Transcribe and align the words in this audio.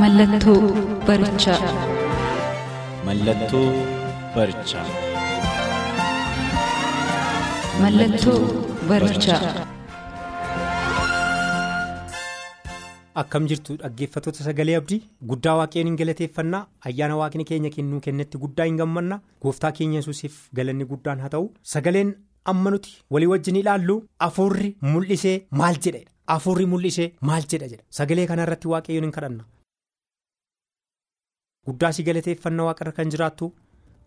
Mallattoo 0.00 0.60
barichaa. 1.06 1.60
Mallattoo 3.06 3.66
barichaa. 4.34 4.84
Mallattoo 7.82 8.40
barichaa. 8.90 9.40
Akkam 13.22 13.46
jirtu 13.50 13.76
dhaggeeffattoota 13.82 14.44
sagalee 14.48 14.76
abdii 14.80 15.00
guddaa 15.32 15.56
waaqayyoon 15.62 15.88
hin 15.90 15.96
galateeffannaa 16.02 16.62
ayyaana 16.90 17.16
waaqni 17.22 17.44
keenya 17.50 17.70
kennuu 17.76 18.00
kennetti 18.08 18.38
guddaa 18.44 18.66
hin 18.70 18.76
gammanna 18.82 19.20
gooftaa 19.46 19.72
keenya 19.80 19.98
yesuusiif 20.02 20.36
galanni 20.60 20.84
guddaan 20.92 21.20
haa 21.24 21.32
ta'u 21.36 21.48
sagaleen 21.74 22.14
amma 22.54 22.70
nuti 22.76 22.92
walii 23.16 23.30
wajjin 23.34 23.56
ilaallu 23.64 23.96
afuurri 24.28 24.70
mul'isee 24.92 25.36
maal 25.62 25.80
jedhedha 25.86 26.10
afuurri 26.38 26.66
mul'isee 26.74 27.08
maal 27.30 27.48
jedha 27.52 27.68
jedha 27.74 27.84
sagalee 28.00 28.26
kanarratti 28.32 28.68
waaqayyoon 28.74 29.04
hin 29.08 29.12
kadhanna. 29.18 29.44
Guddaa 31.66 31.92
si 31.92 32.02
galateeffannaa 32.08 32.66
waaqarra 32.68 32.92
kan 32.98 33.10
jiraattu 33.14 33.52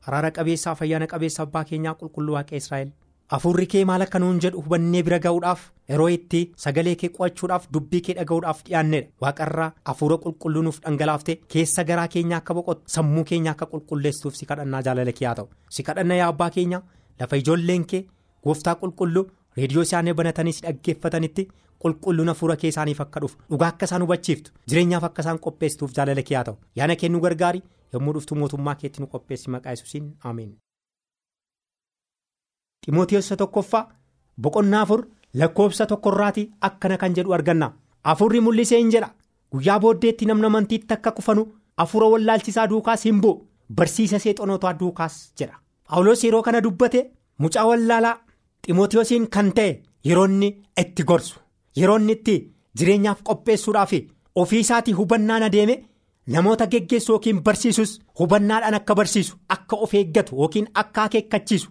araara 0.07 0.31
qabeessaaf 0.37 0.81
ayyaana 0.85 1.07
qabeessa 1.13 1.43
abbaa 1.43 1.63
keenyaa 1.69 1.93
qulqulluu 2.01 2.33
waaqa 2.37 2.55
israa'el. 2.61 2.91
Afuurri 3.35 3.65
kee 3.71 3.81
maal 3.85 4.01
akka 4.01 4.19
nuun 4.19 4.39
jedhu 4.43 4.61
hubannee 4.65 5.01
bira 5.07 5.19
ga'uudhaaf 5.25 5.65
yeroo 5.89 6.07
itti 6.13 6.39
sagalee 6.63 6.95
kee 7.01 7.09
qo'achuudhaaf 7.17 7.67
dubbii 7.73 8.01
kee 8.07 8.15
dhaga'uudhaaf 8.19 8.63
dhiyaannedha 8.69 9.09
waaqarraa 9.25 9.67
afuura 9.93 10.17
qulqulluu 10.23 10.63
nuuf 10.67 10.79
dhangalaafte 10.85 11.35
keessa 11.55 11.83
garaa 11.89 12.07
keenya 12.15 12.37
akka 12.41 12.53
boqotu 12.59 12.81
sammuu 12.95 13.23
keenya 13.31 13.51
akka 13.51 13.65
qulqulleessuuf 13.73 14.35
si 14.39 14.45
kadhannaa 14.51 14.81
jaalala 14.87 15.11
kee 15.19 15.27
haa 15.27 15.35
ta'u. 15.41 15.47
Si 15.69 15.83
kadhanna 15.83 16.15
yaa 16.21 16.29
abbaa 16.33 16.49
keenya 16.55 16.81
lafa 17.19 17.35
ijoolleen 17.43 17.85
kee 17.91 18.01
gooftaa 18.43 18.75
qulqulluu 18.81 19.25
reediyoo 19.57 19.83
isaanii 19.89 20.13
banatanii 20.21 20.53
si 20.57 20.61
dhaggeeffatanitti 20.65 21.47
qulqulluun 21.83 22.29
afuura 22.33 22.55
kee 22.61 22.67
isaaniif 22.73 23.01
akka 23.05 23.19
dhufu 23.23 23.37
dhugaa 23.51 23.67
akka 23.73 23.85
isaan 23.89 24.01
hubachiiftu 24.05 24.51
jireenyaaf 24.69 25.03
akka 25.09 25.21
isaan 25.25 25.39
qopheessituuf 25.45 25.91
jaalala 25.97 26.23
kee 26.29 26.35
haa 26.37 26.43
ta'u. 26.47 26.57
Yaada 26.75 26.95
kennuu 26.95 27.21
gargaari 27.25 27.61
yommuu 27.93 28.13
dhuftu 28.17 28.35
mootummaa 28.41 28.75
keetti 28.81 29.01
nu 29.01 29.07
qopheessi 29.13 29.49
maqaa 29.55 29.71
yesuusiin 29.75 30.09
ameen. 30.31 30.51
Ximootiyoos 32.85 33.29
tokkoffaa 33.37 33.83
boqonnaa 34.41 34.81
afur 34.85 35.01
lakkoofsa 35.41 35.85
tokkorraatii 35.91 36.49
akkana 36.67 36.97
kan 36.97 37.15
jedhu 37.15 37.33
arganna. 37.37 37.71
Afurri 38.03 38.39
mul'isee 38.41 38.77
hin 38.79 38.91
jedha. 38.93 39.09
Guyyaa 39.51 39.79
booddeetti 39.79 40.25
namni 40.25 40.45
amantiitti 40.49 40.93
akka 40.93 41.11
kufanu 41.11 41.43
afuura 41.77 42.07
wallaalchisaa 42.13 42.67
duukaas 42.69 43.03
hin 43.05 43.21
bu'u. 43.21 43.45
Barsiisa 43.75 44.19
seexonotaa 44.19 44.73
duukaas 44.79 45.17
jedha. 45.39 45.59
Phaawulos 45.89 46.23
yeroo 46.23 46.41
kana 46.43 46.61
dubbate 46.63 47.01
mucaa 47.37 47.65
wallaalaa 47.67 48.15
ximootiyoosiin 48.67 49.29
kan 49.35 49.51
ta'e 49.57 49.71
yeroo 50.05 50.25
inni 50.25 50.49
itti 50.81 51.03
gorsu 51.03 51.39
yeroo 51.77 51.97
inni 51.99 52.11
itti 52.17 52.35
jireenyaaf 52.79 53.21
qopheessuudhaaf 53.29 53.91
ofii 54.41 54.59
isaatii 54.65 54.93
hubannaan 54.99 55.43
adeeme 55.47 55.75
namoota 56.33 56.67
geggeessu 56.73 57.11
yookiin 57.13 57.41
barsiisus 57.43 57.91
hubannaadhaan 58.19 58.73
akka 58.79 58.95
barsiisu 58.95 59.37
akka 59.55 59.75
of 59.75 59.93
eeggatu 59.93 60.35
yookiin 60.35 60.67
akka 60.73 61.03
akeekkachiisu. 61.03 61.69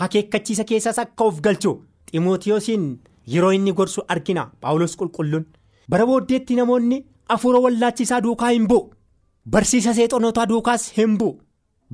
Akeekkachiisa 0.00 0.64
keessas 0.64 0.98
akka 0.98 1.24
of 1.24 1.40
galchu 1.40 1.72
ximootiyoosiin 2.10 2.84
yeroo 3.32 3.50
inni 3.56 3.72
gorsu 3.72 4.02
argina 4.08 4.50
paawulos 4.60 4.96
qulqulluun. 4.96 5.46
Bara 5.90 6.06
booddeetti 6.06 6.56
namoonni 6.56 7.04
afuura 7.28 7.58
wallaalchisaa 7.64 8.20
duukaa 8.22 8.50
hin 8.50 8.66
bu'u. 8.68 8.90
Barsiisa 9.50 9.94
seexonotaa 9.94 10.48
duukaas 10.48 10.92
hin 10.96 11.18
bu'u. 11.18 11.40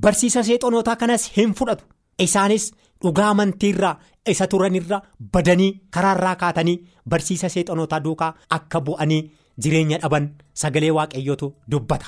Barsiisa 0.01 0.43
seexonotaa 0.43 0.97
kanas 0.97 1.31
hin 1.37 1.55
fudhatu. 1.55 1.85
Isaanis 2.19 2.73
dhugaa 3.03 3.29
amantiirraa 3.31 4.01
isa 4.31 4.47
turanirra 4.47 5.03
badanii 5.33 5.81
karaarraa 5.91 6.35
kaatanii 6.43 6.79
barsiisa 7.09 7.49
seexonotaa 7.55 8.01
duukaa 8.05 8.35
akka 8.57 8.81
bu'anii 8.81 9.23
jireenya 9.63 9.99
dhaban 10.03 10.29
sagalee 10.63 10.91
waaqayyootu 10.99 11.53
dubbata 11.71 12.07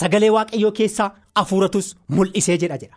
sagalee 0.00 0.30
waaqayyoo 0.36 0.72
keessaa 0.78 1.10
afuuratus 1.34 1.96
mul'isee 2.08 2.58
jedha 2.58 2.78
jedha. 2.82 2.96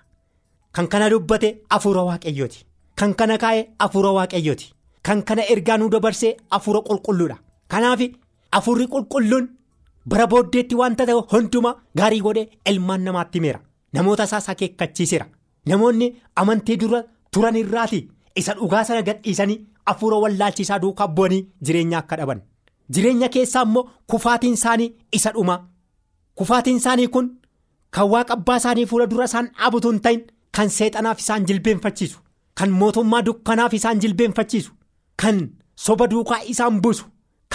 Kan 0.75 0.87
kana 0.87 1.09
dubbate 1.09 1.49
afuura 1.69 2.03
waaqayyooti. 2.09 2.65
Kan 2.95 3.13
kana 3.15 3.37
kaa'e 3.43 3.61
afuura 3.85 4.11
waaqayyooti. 4.17 4.73
Kan 5.05 5.23
kana 5.23 5.43
ergaa 5.53 5.77
nu 5.77 5.89
dabarsee 5.89 6.35
afuura 6.57 6.81
qulqulluudha. 6.87 7.37
Kanaaf 7.67 8.01
afuurri 8.51 8.87
qulqulluun 8.93 9.47
bara 10.05 10.27
booddeetti 10.27 10.75
wanta 10.75 11.05
ta'e 11.05 11.21
hundumaa 11.31 11.75
gaarii 11.97 12.21
godhee 12.21 12.49
ilmaan 12.69 13.01
namaatti 13.05 13.37
himeera. 13.39 13.59
Namoota 13.93 14.23
isaas 14.23 14.49
akeekkachiiseera. 14.49 15.25
Namoonni 15.65 16.15
amantii 16.35 16.77
dura 16.81 17.03
turan 17.31 17.55
irraati 17.55 18.07
isa 18.41 18.53
dhugaa 18.59 18.83
sana 18.89 19.01
gadhiisanii 19.07 19.57
afuura 19.93 20.17
wallaalchisaa 20.23 20.79
duukaa 20.83 21.07
bu'anii 21.07 21.41
jireenya 21.65 21.97
akka 22.03 22.15
dhaban. 22.19 22.41
Jireenya 22.93 23.29
keessaa 23.35 23.63
immoo 23.67 23.89
kufaatiin 24.13 24.53
isaanii 24.59 24.93
isa 25.19 25.31
dhuma. 25.35 25.55
Kufaatiin 26.35 26.77
isaanii 26.81 27.07
kun 27.07 27.27
kan 27.91 28.09
waaqa 28.13 28.33
abbaa 28.37 28.57
isaanii 28.61 28.85
fuula 28.85 29.07
dura 29.11 29.25
isaan 29.31 29.49
dhaabutu 29.57 29.91
hin 29.91 29.99
ta'in. 30.05 30.21
Kan 30.55 30.69
seexanaaf 30.69 31.19
isaan 31.19 31.45
jilbeenfachiisu 31.47 32.19
kan 32.59 32.69
mootummaa 32.79 33.21
dukkanaaf 33.25 33.73
isaan 33.79 33.99
jilbeenfachiisu 34.01 34.71
kan 35.21 35.41
soba 35.85 36.07
duukaa 36.11 36.39
isaan 36.53 36.79
buusu 36.81 37.05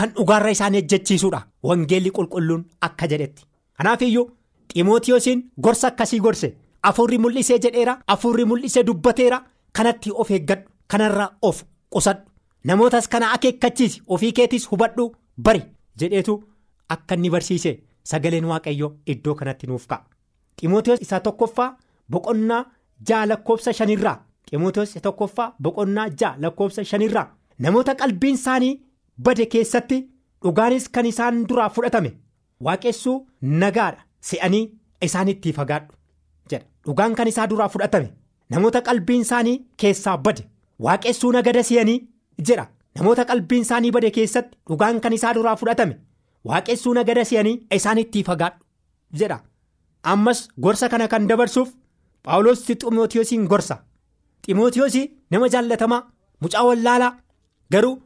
kan 0.00 0.12
dhugaarra 0.16 0.50
isaan 0.56 0.74
ejjechiisuudha 0.80 1.40
wangeelli 1.68 2.10
qulqulluun 2.18 2.64
akka 2.88 3.06
jedhetti. 3.12 3.42
Kanaaf 3.76 4.02
iyyuu 4.02 4.26
ximootiyoosiin 4.74 5.42
gorsa 5.64 5.88
akkasii 5.88 6.20
gorse 6.26 6.52
afuurri 6.90 7.18
mul'isee 7.18 7.58
jedheera 7.64 7.96
afuurri 8.14 8.44
mul'isee 8.44 8.82
dubbateera 8.86 9.42
kanatti 9.72 10.10
of 10.14 10.30
eeggadhu 10.30 10.68
kanarraa 10.92 11.30
of 11.50 11.62
qusadhu 11.94 12.22
namootas 12.70 13.08
kana 13.08 13.32
akeekkachiisi 13.36 14.02
ofii 14.06 14.32
keetis 14.38 14.68
hubadhu 14.70 15.06
bari 15.46 15.62
jedheetu 15.98 16.34
akka 16.96 17.14
inni 17.14 17.30
barsiise 17.34 17.72
sagaleen 18.10 18.44
waaqayyoo 18.50 18.92
iddoo 19.06 19.34
kanatti 19.34 19.66
nuuf 19.66 19.86
ka'a. 19.86 20.04
Ximootiyoos 20.60 21.00
isa 21.02 21.20
tokkoffaa 21.20 21.76
boqonnaa. 22.10 22.64
Jaa 23.08 23.26
lakkoofsa 23.28 23.72
shanirraa 23.76 24.16
ximootiyoos 24.50 24.92
tokkoffaa 25.02 25.54
boqonnaa 25.62 26.08
jaa 26.20 26.34
lakkoofsa 26.42 26.84
shanirraa 26.90 27.24
namoota 27.58 27.94
qalbiin 28.00 28.34
isaanii 28.38 28.74
bade 29.24 29.46
keessatti 29.54 29.96
dhugaanis 30.44 30.86
kan 30.88 31.06
isaan 31.06 31.40
duraa 31.48 31.68
fudhatame 31.70 32.12
waaqessuu 32.66 33.16
nagaadha 33.62 34.02
se'anii 34.28 34.62
isaanitti 35.06 35.52
fagaadhu 35.56 35.94
jedha 36.50 36.66
dhugaan 36.86 37.14
kan 37.20 37.28
isaa 37.32 37.46
duraa 37.50 37.68
fudhatame 37.74 38.08
namoota 38.54 38.82
qalbiin 38.88 39.20
isaanii 39.26 39.56
keessaa 39.84 40.16
bade 40.28 40.44
waaqessuu 40.86 41.32
nagada 41.32 41.62
se'anii 41.68 41.98
jedha 42.48 42.66
namoota 42.96 43.24
qalbiin 43.30 43.62
isaanii 43.66 43.90
bade 43.96 44.10
keessatti 44.16 44.58
dhugaan 44.68 45.00
kan 45.00 45.12
isaa 45.18 45.34
duraa 45.34 45.56
fudhatame. 45.56 45.94
Waaqessuu 46.48 46.94
nagada 46.94 47.24
se'anii 47.24 47.60
isaanitti 47.76 48.24
fagaadhu. 48.28 48.58
Jedha 49.18 49.38
ammas 50.02 50.48
gorsa 50.60 50.88
kana 50.88 51.08
kan 51.08 51.26
dabarsuuf. 51.28 51.68
Paawulos 52.24 52.64
ximootiyoosiin 52.66 53.46
gorsa. 53.50 53.76
Ximootiyoosii 54.46 55.10
nama 55.30 55.48
jaallatamaa 55.54 56.02
mucaa 56.40 56.64
wallaalaa 56.68 57.12
garuu 57.72 57.96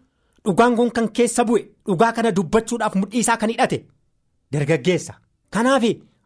dhugaan 0.45 0.77
kun 0.77 0.91
kan 0.97 1.09
keessa 1.17 1.45
bu'e 1.45 1.63
dhugaa 1.87 2.13
kana 2.13 2.33
dubbachuudhaaf 2.37 2.95
mudhii 3.01 3.21
isaa 3.25 3.37
kan 3.37 3.51
hidhate. 3.51 3.79
Dargaggeessa. 4.53 5.15
Kanaaf 5.51 5.85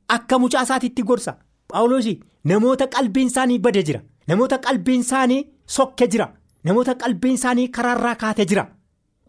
akka 0.08 0.38
mucaa 0.38 0.62
isaatiitti 0.62 1.02
gorsa. 1.02 1.36
Paawulos 1.68 2.06
namoota 2.44 2.86
qalbiin 2.86 3.26
isaanii 3.32 3.58
bade 3.58 3.82
jira. 3.82 4.00
Namoota 4.28 4.58
qalbiin 4.58 5.00
isaanii 5.00 5.46
sokke 5.66 6.06
jira 6.12 6.26
namoota 6.64 6.94
qalbiin 6.94 7.34
isaanii 7.34 7.68
karaarraa 7.68 8.14
kaate 8.16 8.46
jira. 8.46 8.66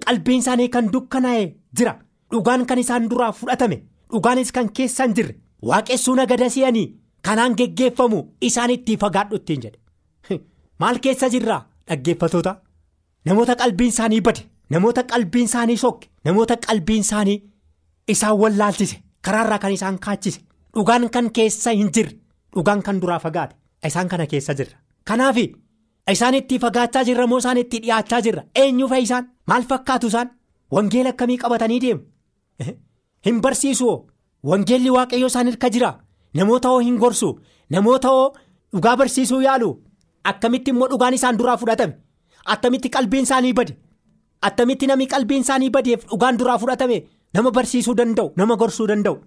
Qalbiin 0.06 0.40
isaanii 0.40 0.70
kan 0.70 0.92
dukkanaa'e 0.94 1.46
jira. 1.78 1.94
Dhugaan 2.32 2.66
kan 2.66 2.80
isaan 2.80 3.10
duraa 3.10 3.32
fudhatame 3.32 3.78
dhugaanis 4.12 4.52
kan 4.52 4.72
keessa 4.74 5.04
hin 5.04 5.16
jirre. 5.16 5.36
Waaqessuu 5.62 6.16
nagada 6.16 6.50
se'anii. 6.50 6.88
Kanaan 7.22 7.56
geggeeffamu 7.58 8.20
isaanitti 8.42 8.98
fagaadhu 8.98 9.36
ittiin 9.36 9.62
jedhe. 9.62 9.80
Maal 10.80 11.00
keessa 11.00 11.30
jirraa 11.30 11.62
dhaggeeffatoota? 11.88 12.56
Namoota 13.26 13.56
qalbiin 13.56 13.90
isaanii 13.94 14.22
bade 14.22 14.48
namoota 14.70 15.04
qalbiin 15.04 15.46
isaanii 15.46 15.78
sokke 15.78 16.10
namoota 16.26 16.58
qalbiin 16.58 17.06
isaanii 17.06 17.38
isaan 18.08 18.38
wallaalchise 18.40 18.98
karaarraa 19.22 19.60
kan 19.60 19.72
isaan 19.72 20.00
kaachise. 20.00 20.42
Dhugaan 20.74 21.10
kan 21.10 21.32
keessa 21.32 21.72
hin 21.72 21.92
jirre 21.96 22.18
dhugaan 22.56 22.82
kan 22.84 23.02
duraa 23.02 23.20
fagaate 23.20 23.56
isaan 23.88 24.08
kana 24.08 24.28
keessa 24.28 24.54
jirra. 24.54 24.78
Kanaaf 25.06 25.36
Isaan 26.10 26.36
itti 26.36 26.60
fagaachaa 26.60 27.04
jirra 27.06 27.28
moo 27.28 27.38
isaan 27.38 27.58
itti 27.58 27.80
dhiyaachaa 27.84 28.22
jirra? 28.22 28.44
Eenyu 28.56 28.88
fa'i 28.88 29.04
isaan? 29.04 29.28
Maal 29.48 29.64
fakkaatu 29.70 30.08
isaan? 30.08 30.30
Wangeela 30.72 31.10
akkamii 31.10 31.38
qabatanii 31.38 31.80
deemu? 31.80 32.02
Hin 33.26 33.42
barsiisu 33.42 33.88
wangeelli 34.44 34.90
waaqayyoo 34.96 35.28
isaan 35.28 35.48
hirka 35.48 35.70
jira? 35.70 35.92
Namoota 36.34 36.70
hoo 36.70 36.80
hin 36.80 36.98
gorsu? 36.98 37.30
Namoota 37.70 38.08
hoo 38.10 38.34
dhugaa 38.74 38.96
barsiisuu 38.98 39.42
yaalu? 39.42 39.72
Akkamitti 40.24 40.72
immoo 40.72 40.88
dhugaan 40.90 41.14
isaan 41.14 41.38
duraa 41.38 41.58
fudhatame? 41.58 41.94
Attamitti 42.46 42.90
qalbiin 42.90 43.24
isaanii 43.24 43.54
bade? 43.54 43.78
Attamitti 44.42 44.88
namni 44.88 45.08
qalbiin 45.08 45.42
isaanii 45.42 45.70
badeef 45.70 46.06
dhugaan 46.10 46.38
duraa 46.40 46.58
fudhatame? 46.58 47.04
Nama 47.34 47.52
barsiisuu 47.52 47.96
danda'u? 47.98 48.32
Nama 48.36 48.56
gorsuu 48.58 48.88
danda'u? 48.88 49.18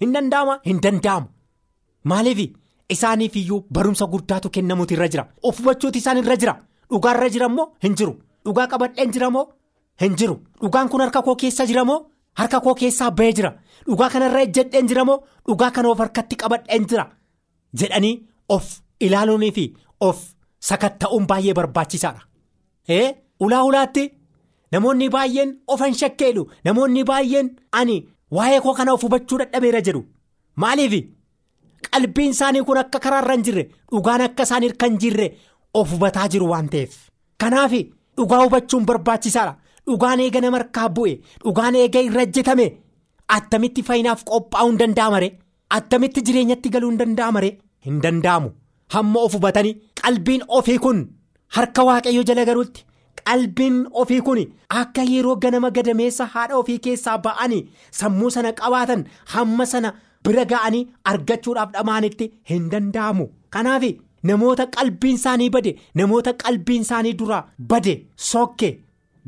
Hin 0.00 0.12
danda'ama 0.14 0.60
hin 0.66 0.80
danda'amu. 0.82 1.26
Maaliif. 2.04 2.50
Isaaniif 2.88 3.36
iyyuu 3.36 3.64
barumsa 3.70 4.06
guddaatu 4.06 4.50
kennamuutu 4.50 4.94
irra 4.94 5.08
jira. 5.08 5.28
Of 5.42 5.58
hubachuutu 5.58 5.98
isaan 5.98 6.18
irra 6.18 6.36
jira. 6.36 6.54
Dhugaa 6.90 7.14
irra 7.16 7.28
jira 7.30 7.48
moo 7.48 7.66
hin 7.82 7.94
jiru. 7.96 8.14
Dhugaa 8.44 8.66
qabadheen 8.66 9.12
jira 9.12 9.30
moo 9.30 9.46
hin 10.00 10.16
jiru. 10.16 10.36
Dhugaan 10.60 10.88
kun 10.88 11.00
harka 11.00 11.22
koo 11.22 11.34
keessa 11.36 11.66
jira 11.66 11.84
moo 11.84 11.98
harka 12.34 12.60
koo 12.60 12.74
keessaa 12.74 13.10
bahee 13.10 13.32
jira. 13.32 13.52
Dhugaa 13.86 14.10
kanarra 14.10 14.42
ejjedheen 14.42 14.88
jira 14.88 15.04
moo 15.04 15.18
dhugaa 15.48 15.70
kana 15.70 15.88
of 15.90 15.98
harkatti 15.98 16.36
qabadheen 16.36 16.86
jira. 16.90 17.06
Jedhanii 17.78 18.14
of 18.48 18.80
ilaaluunii 19.00 19.52
fi 19.52 19.64
of 20.00 20.18
sakatta'uun 20.60 21.26
baay'ee 21.26 21.54
barbaachisaadha. 21.54 22.20
ulaa 23.40 23.64
ulaatti 23.64 24.04
namoonni 24.72 25.08
baay'een 25.10 25.56
ofan 25.66 25.94
shakkeedhu. 25.94 26.48
Namoonni 26.64 27.04
baay'een 27.04 27.56
ani 27.72 27.96
waa'ee 28.30 28.60
koo 28.60 28.74
kana 28.74 28.92
of 28.92 29.02
hubachuu 29.02 29.38
dadhabeera 29.38 29.80
jedhu. 29.80 30.04
Maaliif. 30.56 31.04
Qalbiin 31.88 32.30
isaanii 32.36 32.62
kun 32.68 32.78
akka 32.82 32.98
karaarra 33.04 33.34
hin 33.36 33.44
jirre 33.48 33.64
dhugaan 33.92 34.20
akka 34.28 34.42
isaan 34.48 34.62
hirka 34.66 34.86
hin 34.90 34.98
jirre 35.04 35.26
of 35.80 35.92
hubataa 35.92 36.28
jiru 36.34 36.48
waan 36.52 36.68
ta'eef. 36.74 36.94
Kanaaf 37.40 37.72
dhugaa 38.16 38.42
hubachuun 38.44 38.84
barbaachisaadha. 38.90 39.54
Dhugaan 39.86 40.20
eega 40.24 40.40
nama 40.40 40.56
harkaa 40.60 40.88
bu'e 40.96 41.14
dhugaan 41.44 41.74
eega 41.80 42.00
irra 42.08 42.20
hojjetame 42.24 42.66
attamitti 43.36 43.82
fayyinaaf 43.88 44.22
qophaa'uu 44.30 44.70
hin 44.70 44.78
danda'amare 44.82 45.28
attamitti 45.78 46.22
jireenyatti 46.28 46.70
galuu 46.76 46.90
hin 46.92 46.98
danda'amare 47.02 47.50
hin 47.88 48.00
danda'amu. 48.06 48.50
Hamma 48.94 49.20
of 49.26 49.34
hubatanii 49.38 49.74
qalbiin 50.02 50.42
ofii 50.58 50.78
kun 50.86 51.04
harka 51.56 51.84
waaqayyo 51.88 52.22
jala 52.30 52.44
galuutti 52.50 52.84
qalbiin 53.24 53.76
ofii 54.02 54.20
kun 54.28 54.40
akka 54.80 55.02
yeroo 55.10 55.36
ganama 55.44 55.70
gadameessa 55.76 56.26
haadha 56.34 56.56
ofii 56.62 56.78
keessaa 56.88 57.18
ba'anii 57.28 57.62
sammuu 58.00 58.30
sana 58.36 58.52
qabaatan 58.62 59.04
hamma 59.36 59.66
sana. 59.74 59.92
Bira 60.24 60.44
ga'anii 60.52 60.86
argachuudhaaf 61.12 61.72
dhamaanitti 61.76 62.30
hin 62.50 62.68
danda'amu. 62.72 63.26
Kanaaf 63.50 63.84
namoota 64.28 64.66
qalbiin 64.76 65.14
isaanii 65.20 65.50
bade 65.56 65.70
namoota 66.00 66.32
qalbiin 66.42 66.82
isaanii 66.86 67.12
duraa 67.20 67.44
bade 67.70 67.94
sokke 68.30 68.70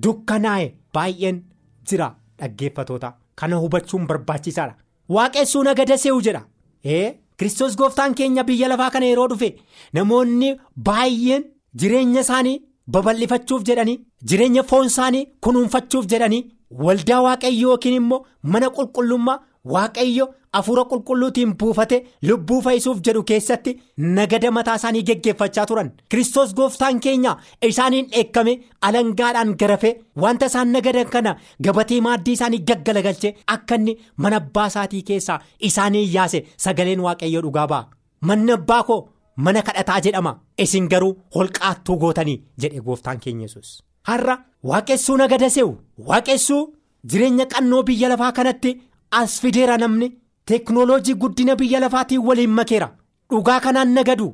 dukkanaa'e 0.03 0.67
baay'een 0.95 1.43
jira 1.89 2.09
dhaggeeffatoota. 2.41 3.13
Kana 3.39 3.57
hubachuun 3.63 4.07
barbaachisaadha. 4.11 4.75
Waaqessuu 5.15 5.63
nagada 5.65 5.97
se'u 6.05 6.21
jedha. 6.27 6.43
Ee 6.85 7.07
kristos 7.39 7.77
gooftaan 7.79 8.15
keenya 8.19 8.45
biyya 8.49 8.69
lafaa 8.69 8.91
kana 8.95 9.07
yeroo 9.11 9.29
dhufe 9.33 9.49
namoonni 9.95 10.49
baay'een 10.89 11.45
jireenya 11.81 12.21
isaanii 12.27 12.63
babal'ifachuuf 12.95 13.63
jedhanii 13.69 13.99
jireenya 14.31 14.63
foon 14.71 14.87
isaanii 14.93 15.27
kunuunfachuuf 15.47 16.07
jedhanii 16.13 16.45
waldaa 16.87 17.21
waaqayyoo 17.27 17.71
yookiin 17.71 17.95
immoo 18.01 18.25
mana 18.43 18.71
qulqullummaa. 18.77 19.39
Waaqayyo 19.73 20.27
afuura 20.59 20.85
qulqulluutiin 20.91 21.53
buufate 21.61 21.97
lubbuu 22.29 22.61
fayyisuuf 22.67 23.01
jedhu 23.07 23.23
keessatti 23.31 23.73
nagada 24.17 24.51
mataa 24.57 24.77
isaanii 24.81 25.03
geggeeffachaa 25.09 25.67
turan. 25.71 25.91
Kristos 26.11 26.55
gooftaan 26.59 27.01
keenya 27.01 27.33
isaaniin 27.71 28.07
dheekkame 28.13 28.55
alangaadhaan 28.89 29.55
garafe 29.63 29.91
wanta 30.23 30.47
isaan 30.53 30.73
nagadan 30.77 31.09
kana 31.15 31.37
gabatee 31.65 32.01
maaddii 32.07 32.33
isaanii 32.39 32.63
gaggalagalche 32.71 33.35
akka 33.57 33.75
inni 33.81 33.97
mana 34.17 34.37
abbaa 34.43 34.67
isaatii 34.73 35.03
keessaa 35.11 35.41
isaanii 35.71 36.07
yaase 36.15 36.45
sagaleen 36.67 37.01
waaqayyo 37.09 37.43
dhugaa 37.49 37.67
ba'a. 37.73 37.89
Manni 38.21 38.53
abbaa 38.59 38.83
koo 38.89 39.01
mana 39.37 39.63
kadhataa 39.63 40.01
jedhama. 40.01 40.39
Isin 40.65 40.89
garuu 40.89 41.13
holqaattuu 41.35 41.97
gootanii 42.03 42.39
jedhe 42.63 42.81
gooftaan 42.87 43.19
keenya 43.25 43.43
yesus 43.49 43.79
har'a 44.09 44.37
waaqessuu 44.71 45.17
nagada 45.23 45.49
se'u. 45.51 45.71
Waaqessuu 46.09 46.63
jireenya 47.11 47.47
qannoo 47.53 47.83
biyya 47.83 48.09
lafaa 48.09 48.33
kanatti. 48.33 48.81
As 49.21 49.41
fideera 49.43 49.77
namni 49.83 50.09
teeknooloojii 50.49 51.15
guddina 51.23 51.57
biyya 51.61 51.81
lafaatiin 51.81 52.23
waliin 52.29 52.51
makeera. 52.59 52.89
Dhugaa 53.31 53.61
kanaan 53.61 53.93
nagadu 53.97 54.29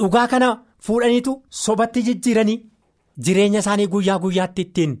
dhugaa 0.00 0.26
kana 0.32 0.48
fuudhaniitu 0.86 1.32
sobatti 1.62 2.02
jijjiiranii 2.08 2.58
jireenya 3.24 3.58
isaanii 3.64 3.86
guyyaa 3.94 4.18
guyyaatti 4.24 4.62
ittiin 4.66 4.92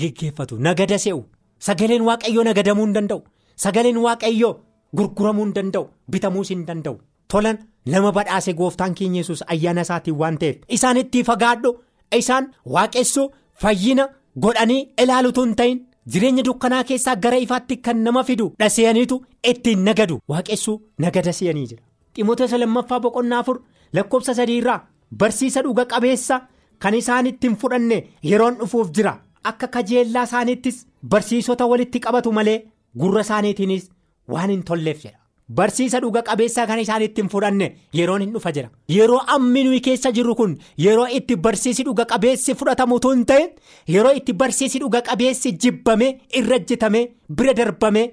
geggeeffatu 0.00 0.58
nagada 0.58 0.98
se'u. 0.98 1.20
Sagaleen 1.66 2.02
waaqayyoo 2.08 2.44
nagadamuu 2.44 2.84
hin 2.86 2.94
danda'u. 2.94 3.20
Sagaleen 3.64 3.96
waaqayyoo 4.06 4.54
gurguramuu 4.96 5.44
hin 5.44 5.54
danda'u. 5.54 5.86
Bitamuus 6.10 6.48
hin 6.50 6.66
danda'u. 6.66 6.98
Tolan 7.28 7.58
nama 7.86 8.12
badhaase 8.12 8.52
gooftaan 8.58 8.94
keenya 8.94 9.20
yesus 9.22 9.42
ayyaana 9.54 9.80
isaatiin 9.86 10.16
waan 10.22 10.38
ta'eef. 10.38 10.56
Isaan 10.68 10.96
itti 11.02 11.24
fagaadhu. 11.30 11.70
Isaan 12.18 12.50
waaqessuu 12.74 13.30
fayyina 13.62 14.08
godhanii 14.46 14.82
ilaalutu 15.02 15.42
hin 15.46 15.54
ta'in. 15.60 15.78
Jireenya 16.12 16.42
dukkanaa 16.48 16.84
keessaa 16.90 17.16
gara 17.16 17.36
ifaatti 17.44 17.76
kan 17.86 18.02
nama 18.04 18.22
fidu 18.24 18.46
dhaseeyaniitu 18.58 19.16
ittiin 19.50 19.84
nagadu. 19.88 20.20
Waaqessuu 20.28 20.76
nagada 20.98 21.32
se'anii 21.32 21.66
jira. 21.70 21.82
Ximootessa 22.16 22.58
lammaffaa 22.58 23.00
boqonnaa 23.00 23.38
afur 23.44 23.58
lakkoofsa 23.92 24.34
sadii 24.34 24.58
irraa 24.62 24.80
barsiisa 25.22 25.62
dhuga 25.64 25.84
qabeessa 25.92 26.40
kan 26.78 26.94
isaan 27.00 27.26
ittiin 27.32 27.56
fudhanne 27.56 27.98
yeroon 28.30 28.56
dhufuuf 28.60 28.90
jira. 28.96 29.14
Akka 29.44 29.66
kajeellaa 29.68 30.22
isaaniittis 30.30 30.86
barsiisota 31.10 31.66
walitti 31.66 32.00
qabatu 32.00 32.32
malee 32.32 32.58
gurra 33.00 33.20
isaaniitiinis 33.26 33.90
waan 34.32 34.50
hin 34.50 34.62
tolleef 34.70 35.02
jedha 35.04 35.18
barsiisa 35.48 36.00
dhuga 36.00 36.22
qabeessaa 36.28 36.66
kan 36.66 36.78
isaan 36.80 37.02
ittiin 37.06 37.28
fudhanne 37.32 37.66
yeroon 37.98 38.22
hin 38.24 38.32
dhufa 38.34 38.52
jira 38.56 38.68
yeroo 38.96 39.18
ammi 39.34 39.64
nuyi 39.64 39.80
keessa 39.86 40.12
jirru 40.18 40.34
kun 40.38 40.54
yeroo 40.84 41.06
itti 41.18 41.36
barsiisi 41.46 41.82
dhuga 41.88 42.04
qabeessi 42.12 42.54
fudhatamutu 42.60 43.10
hin 43.14 43.24
ta'in 43.30 43.50
yeroo 43.94 44.12
itti 44.20 44.32
barsiisi 44.42 44.78
dhuga 44.84 45.02
qabeessi 45.08 45.52
jibbame 45.64 46.08
irra 46.40 46.56
hojjetame 46.58 47.02
bira 47.40 47.54
darbame 47.60 48.04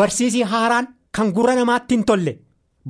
barsiisi 0.00 0.42
haaraan 0.52 0.88
kan 1.18 1.32
gurra 1.32 1.54
namaatti 1.58 1.94
hin 1.98 2.04
tolle 2.12 2.36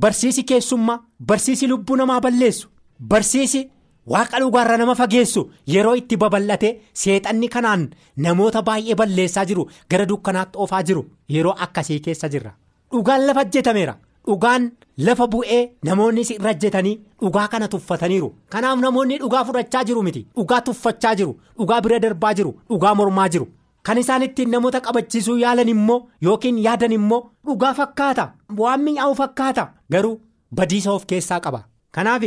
barsiisi 0.04 0.44
keessummaa 0.52 0.98
barsiisi 1.32 1.68
lubbuu 1.72 1.96
namaa 2.02 2.20
balleessu 2.20 2.68
barsiisi 3.14 3.64
waaqa 4.12 4.38
dhugaarra 4.44 4.76
nama 4.80 4.94
fageessu 5.00 5.48
yeroo 5.74 5.94
itti 6.02 6.16
babal'ate 6.22 6.70
seexanni 7.02 7.48
kanaan 7.56 7.88
namoota 8.26 8.62
baay'ee 8.68 8.94
balleessaa 9.00 9.44
jiru 9.50 9.68
gara 9.90 10.06
dukkanaatti 10.12 10.58
oofaa 10.64 10.82
jiru 10.82 11.02
yeroo 11.34 11.54
akkasii 11.66 12.00
keessa 12.06 12.28
jirra. 12.34 12.52
Dhugaan 12.92 13.26
lafa 13.26 13.40
hojjetameera 13.44 13.94
dhugaan 14.26 14.70
lafa 15.06 15.26
bu'ee 15.32 15.60
namoonni 15.88 16.22
irra 16.34 16.52
hojjetanii 16.52 16.96
dhugaa 17.22 17.48
kana 17.52 17.68
tuffataniiru. 17.74 18.28
Kanaaf 18.52 18.78
namoonni 18.80 19.18
dhugaa 19.22 19.44
fudhachaa 19.44 19.84
jiru 19.90 20.02
miti. 20.02 20.26
Dhugaa 20.36 20.60
tuffachaa 20.66 21.14
jiru. 21.20 21.32
Dhugaa 21.58 21.80
bira 21.80 21.98
darbaa 22.04 22.34
jiru. 22.34 22.52
Dhugaa 22.70 22.94
mormaa 22.94 23.28
jiru. 23.28 23.48
Kan 23.82 23.98
isaan 23.98 24.22
ittiin 24.22 24.50
namoota 24.50 24.80
qabachiisuu 24.86 25.36
yaalan 25.44 25.68
immoo 25.74 26.00
yookiin 26.22 26.58
yaadan 26.66 26.92
immoo 26.98 27.20
dhugaa 27.46 27.74
fakkaata. 27.74 28.32
Waan 28.58 28.80
mi'aawu 28.86 29.14
fakkaata. 29.20 29.68
Garuu 29.92 30.20
badiisa 30.54 30.92
of 30.92 31.06
keessaa 31.06 31.40
qaba. 31.40 31.64
Kanaaf 31.92 32.22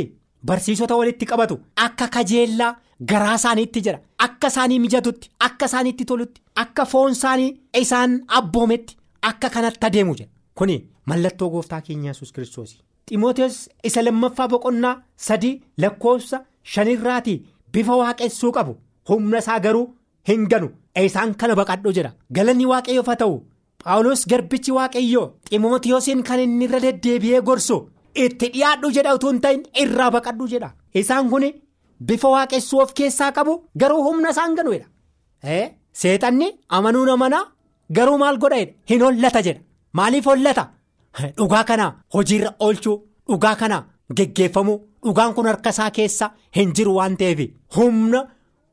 barsiisota 0.46 0.96
walitti 1.00 1.25
qabatu 1.25 1.60
akka 1.86 2.08
kajeellaa 2.13 2.75
garaa 3.10 3.36
isaaniitti 3.39 3.82
jedha 3.86 4.00
akka 4.25 4.48
isaanii 4.48 4.80
mijatutti 4.86 5.30
akka 5.48 5.65
isaaniitti 5.70 6.06
tolutti 6.12 6.41
akka 6.63 6.86
foon 6.86 7.12
isaanii 7.12 7.51
isaan 7.82 8.15
abboometti 8.38 8.98
akka 9.30 9.50
kanatti 9.56 9.86
adeemu 9.88 10.15
jedha. 10.20 10.32
Kuni 10.62 10.75
mallattoo 11.10 11.50
gooftaa 11.53 11.82
keenya 11.86 12.12
yesus 12.12 12.32
kiristoos 12.34 12.72
Ximootees 13.10 13.56
isa 13.89 14.01
lammaffaa 14.06 14.48
boqonnaa 14.51 14.96
sadii 15.27 15.53
lakkoofsa 15.84 16.39
shanirraatii 16.74 17.38
bifa 17.74 17.96
waaqessuu 18.01 18.51
qabu 18.58 18.75
humna 19.10 19.39
isaa 19.44 19.60
garuu 19.65 19.88
hin 20.30 20.44
ganu 20.51 20.70
isaan 21.06 21.34
kana 21.44 21.56
baqadhu 21.60 21.94
jedha 21.98 22.12
galanni 22.38 22.65
waaqayyoof 22.74 23.08
haa 23.12 23.15
ta'u 23.24 23.39
Phaawulos 23.84 24.25
garbichi 24.34 24.72
waaqayyoo 24.77 25.25
Ximootiyoosiin 25.50 26.22
kan 26.27 26.39
inni 26.46 26.65
irra 26.70 26.80
deddeebi'ee 26.86 27.41
gorsu 27.50 27.80
itti 28.25 28.51
dhiyaadhu 28.53 28.91
jedha 29.00 29.15
utuu 29.18 29.32
hin 29.34 29.41
ta'in 29.48 29.63
irraa 29.86 30.12
baqadhu 30.18 30.48
jedha 30.53 30.70
isaan 31.03 31.30
kun 31.34 31.48
bifa 32.12 32.30
waaqessuu 32.36 32.82
of 32.86 32.94
keessaa 33.01 33.32
qabu 33.39 33.58
garuu 33.86 34.03
humna 34.10 34.30
isaan 34.38 34.56
ganu 34.62 34.77
jedha 34.77 35.58
seexanni 36.03 36.51
amanuu 36.80 37.06
namanaa 37.12 37.44
garuu 38.00 38.18
maal 38.24 38.38
godha 38.46 38.60
hin 38.94 39.01
hollata 39.08 39.41
jedha. 39.50 39.62
Maaliif 39.93 40.25
hollata 40.31 40.63
dhugaa 41.38 41.63
kana 41.69 41.86
hojiirra 42.15 42.51
oolchuu 42.65 42.98
dhugaa 43.29 43.55
kana 43.62 43.77
geggeeffamuu 44.17 44.77
dhugaan 45.05 45.33
kun 45.36 45.48
harka 45.51 45.69
isaa 45.75 45.89
keessa 45.98 46.31
hin 46.57 46.74
jiru 46.79 46.95
waan 46.98 47.17
ta'eef 47.21 47.39
humna 47.77 48.21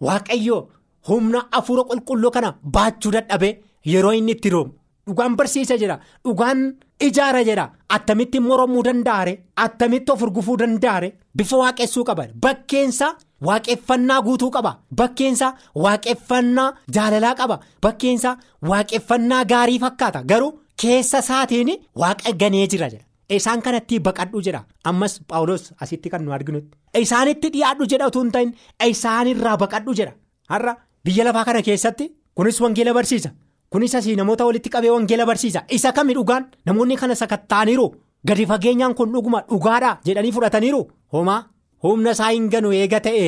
waaqayyoo 0.06 0.60
humna 1.08 1.40
afuura 1.60 1.84
qulqulluu 1.90 2.30
kana 2.36 2.54
baachuu 2.76 3.12
dadhabee 3.16 3.54
yeroo 3.92 4.12
inni 4.18 4.32
itti 4.36 4.50
roomu 4.54 4.72
dhugaan 5.08 5.36
barsiisa 5.40 5.76
jira 5.82 5.96
dhugaan 6.24 6.60
ijaara 7.08 7.42
jedha 7.48 7.66
attamitti 7.96 8.40
moromuu 8.46 8.82
danda'are 8.88 9.34
attamitti 9.64 10.12
of 10.14 10.22
urgufuu 10.26 10.56
danda'are 10.62 11.08
bifa 11.36 11.56
waaqessuu 11.62 12.04
qaba. 12.08 12.24
Bakkeensa 12.44 13.08
waaqeffannaa 13.48 14.20
guutuu 14.26 14.50
qaba. 14.56 14.72
Bakkeensa 15.00 15.52
waaqeffannaa 15.84 16.72
jaalalaa 16.94 17.34
qaba. 17.40 17.58
Bakkeensa 17.82 18.36
waaqeffannaa 18.70 19.44
gaarii 19.52 19.78
fakkaata. 19.84 20.22
Garuu 20.30 20.52
keessa 20.82 21.18
isaatiin 21.24 21.70
waaqa 22.02 22.32
ganee 22.40 22.66
jira. 22.72 22.88
Isaan 23.36 23.62
kanatti 23.62 24.00
baqadhu 24.00 24.40
jedha 24.46 24.64
ammas 24.84 25.18
paawulos 25.28 25.72
asitti 25.80 26.10
kan 26.10 26.22
nu 26.24 26.32
arginutti. 26.32 26.78
Isaanitti 27.04 27.50
dhiyaadhu 27.54 27.86
jedha 27.92 28.08
hin 28.14 28.30
ta'in 28.32 28.54
isaanirraa 28.90 29.56
baqadhu 29.62 29.94
jedha 29.98 30.12
har'a 30.48 30.76
biyya 31.04 31.24
lafaa 31.24 31.44
kana 31.44 31.62
keessatti 31.62 32.12
kunis 32.34 32.60
wangeela 32.60 32.94
barsiisa. 32.94 33.30
kunis 33.70 33.94
asii 33.94 34.16
namoota 34.16 34.44
walitti 34.46 34.70
qabee 34.70 34.90
wangeela 34.90 35.26
barsiisa. 35.26 35.60
Isa 35.68 35.92
kami 35.92 36.14
dhugaan? 36.14 36.46
Namoonni 36.66 36.96
kana 36.96 37.14
sakatta'aniiru. 37.14 37.86
Gadi 38.26 38.46
fageenyaan 38.46 38.94
kun 38.94 39.12
dhuguma 39.12 39.42
dhugaadha 39.50 39.90
jedhanii 40.06 40.32
fudhataniiru. 40.32 40.80
Homaa 41.12 41.42
humna 41.82 42.10
isaa 42.16 42.30
hin 42.30 42.48
ganu 42.54 42.72
eega 42.72 43.00
ta'e 43.00 43.26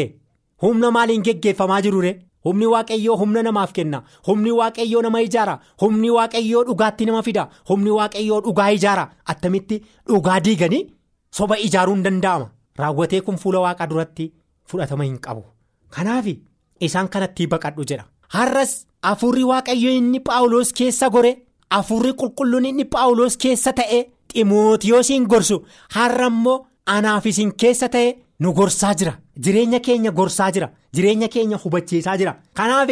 humna 0.62 0.90
maaliin 0.90 1.22
geggeeffamaa 1.26 1.80
jirure 1.82 2.12
humni 2.44 2.66
waaqayyoo 2.66 3.16
humna 3.20 3.42
namaaf 3.42 3.72
kenna. 3.72 4.02
Humni 4.26 4.50
waaqayyoo 4.60 5.02
nama 5.02 5.20
ijaara. 5.22 5.58
Humni 5.82 6.10
waaqayyoo 6.10 6.64
dhugaatti 6.68 7.06
nama 7.06 7.22
fida. 7.22 7.48
Humni 7.68 7.90
waaqayyoo 7.90 8.40
dhugaa 8.46 8.70
ijaara. 8.76 9.08
Attamitti 9.26 9.82
dhugaa 10.08 10.40
diiganii 10.40 10.86
soba 11.30 11.58
ijaaruu 11.58 11.94
hin 11.94 12.02
danda'ama. 12.04 12.50
Raawwatee 12.78 13.20
kun 13.20 13.36
fuula 13.36 13.60
waaqaa 13.66 13.86
duratti 13.90 14.32
fudhatama 14.66 15.04
hin 15.04 15.18
qabu. 15.18 15.44
Kanaaf 15.90 16.26
isaan 16.80 17.08
kanatti 17.08 17.46
baqadhu 17.46 17.84
jedha. 17.92 18.04
Har'as. 18.28 18.86
Afuurri 19.02 19.44
waaqayyo 19.44 19.90
inni 19.98 20.20
paawuloos 20.20 20.72
keessa 20.78 21.08
gore 21.10 21.30
afuurri 21.76 22.12
qulqulluun 22.22 22.64
inni 22.70 22.84
paawuloos 22.84 23.36
keessa 23.36 23.72
ta'e 23.72 24.00
ximootiyoosiin 24.32 25.26
gorsu. 25.26 25.56
Har'a 25.94 26.26
immoo 26.26 26.66
anaaf 26.86 27.26
isin 27.26 27.52
keessa 27.60 27.88
ta'e 27.88 28.10
nu 28.40 28.52
gorsaa 28.58 28.94
jira 28.98 29.12
jireenya 29.44 29.80
keenya 29.86 30.10
gorsaa 30.18 30.50
jira 30.52 30.68
jireenya 30.94 31.28
keenya 31.28 31.56
hubachiisaa 31.64 32.16
jira. 32.18 32.36
Kanaaf 32.54 32.90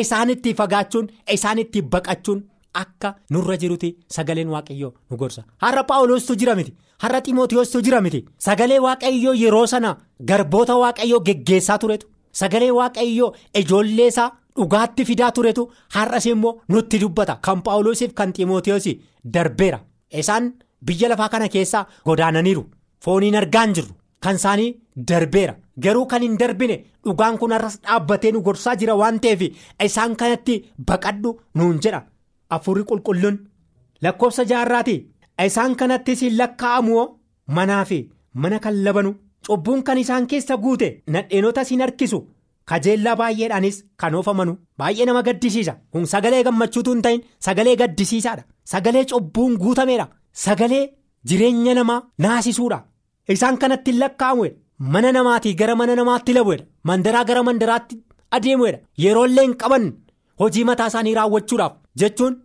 isaanitti 0.00 0.54
fagaachuun 0.54 1.08
isaanitti 1.34 1.82
baqachuun 1.82 2.42
akka 2.74 3.14
nurra 3.30 3.56
jiruti 3.62 3.96
sagaleen 4.16 4.48
waaqayyoo 4.54 4.92
nu 5.10 5.16
gorsa. 5.16 5.42
Har'a 5.62 5.84
paawuloostu 5.84 6.36
jira 6.40 6.54
miti. 6.54 6.74
Har'a 7.02 7.20
ximootiyoostuu 7.24 7.82
jira 7.86 8.00
miti. 8.00 8.24
Sagalee 8.38 8.78
waaqayyoo 8.86 9.34
yeroo 9.42 9.66
sana 9.66 9.96
garboota 10.28 10.76
waaqayyoo 10.82 11.20
geggeessaa 11.26 11.78
turetu. 11.78 12.06
Sagalee 12.32 12.70
waaqayyoo 12.80 13.34
ijoollee 13.60 14.06
isaa. 14.12 14.30
dhugaatti 14.58 15.04
fidaa 15.08 15.30
turetu. 15.32 15.62
Har'as 15.94 16.24
immoo 16.26 16.60
nutti 16.68 16.98
dubbata. 17.00 17.36
Kan 17.44 17.60
paawuloosiif 17.66 18.12
kan 18.18 18.32
ximootiyoos 18.36 18.86
darbeera. 19.34 19.78
Isaan 20.20 20.52
biyya 20.86 21.08
lafaa 21.08 21.28
kana 21.28 21.48
keessaa 21.48 21.86
godaananiiru. 22.06 22.64
Fooniin 23.04 23.36
argaan 23.40 23.74
jirru 23.76 23.94
kan 24.22 24.36
isaanii 24.40 24.70
darbeera. 25.08 25.54
Garuu 25.82 26.06
kan 26.06 26.22
hin 26.22 26.36
darbine 26.38 26.76
dhugaan 27.04 27.38
kun 27.38 27.52
har'as 27.56 27.76
dhaabbatee 27.82 28.32
nu 28.32 28.40
gorsaa 28.46 28.76
jira 28.80 28.96
waan 29.00 29.20
ta'eef 29.20 29.42
isaan 29.86 30.16
kanatti 30.16 30.54
baqadhu 30.86 31.30
nuun 31.54 31.78
jedha. 31.82 32.00
Afuurri 32.54 32.84
qulqulluun 32.88 33.36
lakkoofsa 34.02 34.44
jaarraati 34.50 34.96
isaan 35.46 35.76
kanattis 35.76 36.22
lakkaa'amu 36.40 37.06
manaa 37.56 37.84
fi 37.84 37.98
mana 38.42 38.58
kan 38.64 38.82
labanu 38.84 39.14
cubbuun 39.46 39.82
kan 39.86 39.98
isaan 40.04 40.26
keessa 40.26 40.56
guute 40.64 40.88
nadheenota 41.12 41.64
siin 41.64 41.80
harkisu. 41.84 42.20
kajeellaa 42.70 43.16
baay'eedhaanis 43.20 43.76
kan 44.00 44.14
oofamanu 44.14 44.52
baay'ee 44.78 45.04
nama 45.08 45.22
gaddisiisa. 45.26 45.72
Kun 45.92 46.06
sagalee 46.12 46.42
gammachuutu 46.46 46.90
hin 46.92 47.02
ta'in 47.04 47.22
sagalee 47.46 47.76
gaddisiisaadha. 47.80 48.42
Sagalee 48.72 49.04
cubbuun 49.10 49.54
guutameedha. 49.62 50.06
Sagalee 50.44 50.82
jireenya 51.28 51.74
namaa 51.78 52.02
naasisuudha 52.24 52.78
isaan 53.36 53.58
kanatti 53.64 53.90
hin 53.94 54.00
lakkaa'amuudha 54.02 54.54
mana 54.96 55.12
namaatii 55.18 55.54
gara 55.60 55.76
mana 55.82 55.94
namaatti 56.00 56.32
labuudha 56.38 56.64
mandaraa 56.90 57.24
gara 57.30 57.42
mandaraatti 57.50 58.00
adeemuudha 58.38 58.78
yeroollee 59.04 59.44
hin 59.48 59.54
qaban 59.62 59.86
hojii 60.42 60.64
mataa 60.72 60.86
isaanii 60.92 61.14
raawwachuudhaaf 61.20 61.72
jechuun 62.02 62.36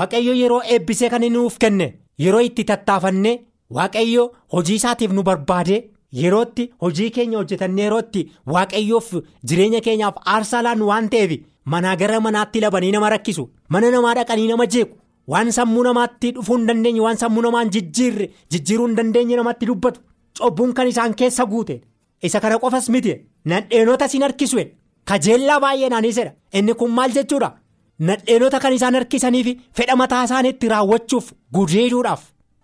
waaqayyo 0.00 0.34
yeroo 0.42 0.62
eebbisee 0.74 1.08
kan 1.14 1.22
inni 1.28 1.36
nuuf 1.38 1.58
kenne 1.64 1.88
yeroo 2.26 2.40
itti 2.48 2.64
tattaafannee 2.72 3.38
waaqayyo 3.78 4.28
hojii 4.56 4.74
isaatiif 4.82 5.12
nu 5.16 5.22
barbaade. 5.30 5.78
yerootti 6.20 6.64
hojii 6.82 7.10
keenya 7.16 7.36
hojjetannee 7.38 7.82
yerootti 7.84 8.20
waaqayyoof 8.52 9.10
jireenya 9.50 9.80
keenyaaf 9.84 10.16
aarsaa 10.32 10.62
laannu 10.66 10.86
waan 10.88 11.08
ta'eef 11.12 11.34
manaa 11.74 11.92
gara 12.00 12.16
manaatti 12.24 12.60
labanii 12.64 12.90
nama 12.94 13.10
rakkisu 13.14 13.44
mana 13.74 13.90
namaa 13.94 14.14
dhaqanii 14.18 14.48
nama 14.48 14.66
jeequ 14.74 14.90
waan 15.34 15.52
sammuu 15.58 15.84
namaatti 15.88 16.32
dhufuu 16.38 16.56
hin 16.58 16.66
dandeenye 16.70 17.00
waan 17.04 17.16
sammuu 17.20 17.42
namaan 17.46 17.70
jijjiirre 17.76 18.26
jijjiiruu 18.54 18.86
hin 18.88 18.96
dandeenye 19.00 19.36
namatti 19.40 19.66
dubbatu 19.70 20.00
cubbuun 20.42 20.74
kan 20.74 20.86
isaan 20.88 21.14
keessa 21.14 21.44
guute. 21.46 21.80
Isa 22.22 22.40
kana 22.40 22.58
qofas 22.58 22.88
miti. 22.88 23.14
Nadheenota 23.44 24.08
siin 24.08 24.22
harkisu 24.22 24.56
kajeellaa 25.04 25.60
baay'eenaanis 25.60 26.18
inni 26.54 26.74
kun 26.74 26.90
maal 26.90 27.10
jechuudha? 27.12 27.50
Nadheenota 27.98 28.60
kan 28.60 28.72
isaan 28.72 28.94
harkisaniif 28.94 29.46
fedha 29.76 29.96
mataa 29.96 30.24
isaaniitti 30.24 30.68
raawwachuuf 30.68 31.32
gudeeduudhaaf 31.54 32.22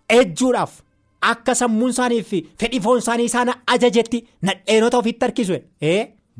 ejjuudhaaf. 0.09 0.71
Akka 1.21 1.55
sammuun 1.55 1.89
isaanii 1.89 2.23
fi 2.23 2.39
fedhii 2.59 2.79
foon 2.81 2.97
isaanii 2.99 3.25
isaan 3.25 3.53
ajajetti 3.67 4.19
nadheenota 4.41 4.97
ofitti 4.97 5.25
harkisu 5.25 5.53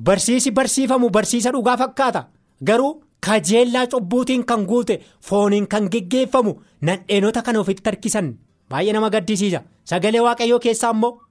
barsiisi 0.04 0.52
barsiifamu 0.52 1.10
barsiisa 1.10 1.52
dhugaa 1.52 1.78
fakkaata. 1.78 2.24
Garuu 2.64 3.04
kajeellaa 3.26 3.88
cubbuutiin 3.88 4.46
kan 4.46 4.66
guute 4.66 5.00
fooniin 5.22 5.68
kan 5.68 5.88
geggeeffamu 5.92 6.54
nadheenota 6.82 7.42
kan 7.42 7.58
ofitti 7.58 7.90
harkisan. 7.90 8.36
Baay'ee 8.70 8.94
nama 8.94 9.10
gaddisiisa. 9.10 9.62
Sagalee 9.84 10.22
waaqayyoo 10.22 10.60
keessaa 10.60 10.92
immoo 10.92 11.22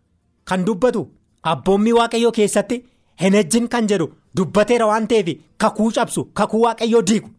kan 0.48 0.64
dubbatu. 0.66 1.02
Abboommii 1.42 1.92
waaqayyoo 1.98 2.32
keessatti 2.38 2.84
hin 3.20 3.68
kan 3.68 3.86
jedhu 3.88 4.06
dubbateera 4.36 4.86
waan 4.86 5.06
ta'eef 5.08 5.28
kakuu 5.58 5.90
cabsu 5.92 6.24
kakuu 6.34 6.62
waaqayyoo 6.64 7.02
diigu. 7.02 7.30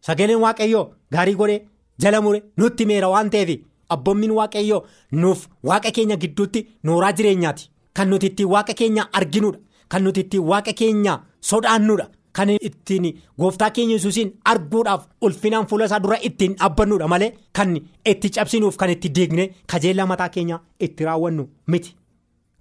Sagaleen 0.00 0.40
waaqayyoo 0.44 0.84
gaarii 1.12 1.34
godhee 1.40 1.64
jala 1.98 2.20
mure 2.20 2.42
nutti 2.56 2.86
meera 2.86 3.08
waan 3.14 3.30
ta'eef. 3.30 3.60
Abboommiin 3.88 4.30
waaqayyoo 4.38 4.84
nuuf 5.12 5.48
waaqa 5.64 5.90
keenya 5.90 6.16
gidduutti 6.16 6.66
nooraa 6.84 7.12
jireenyaati. 7.12 7.70
Kan 7.94 8.08
nuti 8.10 8.26
ittiin 8.26 8.48
waaqa 8.54 8.74
keenya 8.74 9.08
arginuudha. 9.12 9.58
Kan 9.88 10.02
nuti 10.04 10.20
ittiin 10.20 10.42
waaqa 10.50 10.72
keenya 10.72 11.18
sodaannuudha. 11.40 12.06
Kan 12.32 12.50
ittiin 12.50 13.06
gooftaa 13.38 13.70
keenya 13.70 13.94
yesuusiin 13.94 14.34
arguudhaaf 14.44 15.06
ulfinaan 15.20 15.66
fuula 15.66 15.84
isaa 15.84 16.00
dura 16.02 16.18
ittiin 16.28 16.54
dhaabbannuudha 16.58 17.08
malee 17.08 17.32
kan 17.52 17.72
itti 18.06 18.30
cabsinuuf 18.30 18.76
kan 18.76 18.90
itti 18.90 19.08
diigne 19.14 19.48
kajeellaa 19.66 20.06
mataa 20.06 20.28
keenya 20.28 20.60
itti 20.80 21.04
raawwannu 21.04 21.48
miti 21.66 21.96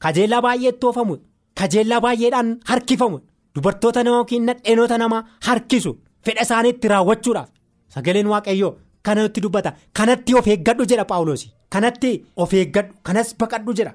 kajeellaa 0.04 0.42
baay'ee 0.46 0.70
itti 0.74 0.86
oofamu 0.88 1.16
kajeellaa 1.60 2.00
baay'eedhaan 2.06 2.50
harkifamu 2.70 3.20
dubartoota 3.56 4.04
nama 4.04 4.16
yookiin 4.18 4.46
nadheenota 4.50 4.98
namaa 5.04 5.24
harkisu 5.48 5.92
fedha 6.26 6.42
isaanii 6.48 6.70
itti 6.76 6.88
raawwachuudhaaf. 6.92 7.50
Sagaleen 7.94 8.28
waaqayyoo. 8.34 8.74
Kanatti 9.06 9.42
dubbata. 9.44 9.72
Kanatti 9.98 10.34
of 10.40 10.48
eeggadhu 10.48 10.86
jedha 10.90 11.06
paawuloos 11.12 11.44
kanatti 11.74 12.12
of 12.36 12.54
eeggadhu. 12.54 12.94
Kanas 13.04 13.30
baqadhu 13.40 13.74
jedha. 13.78 13.94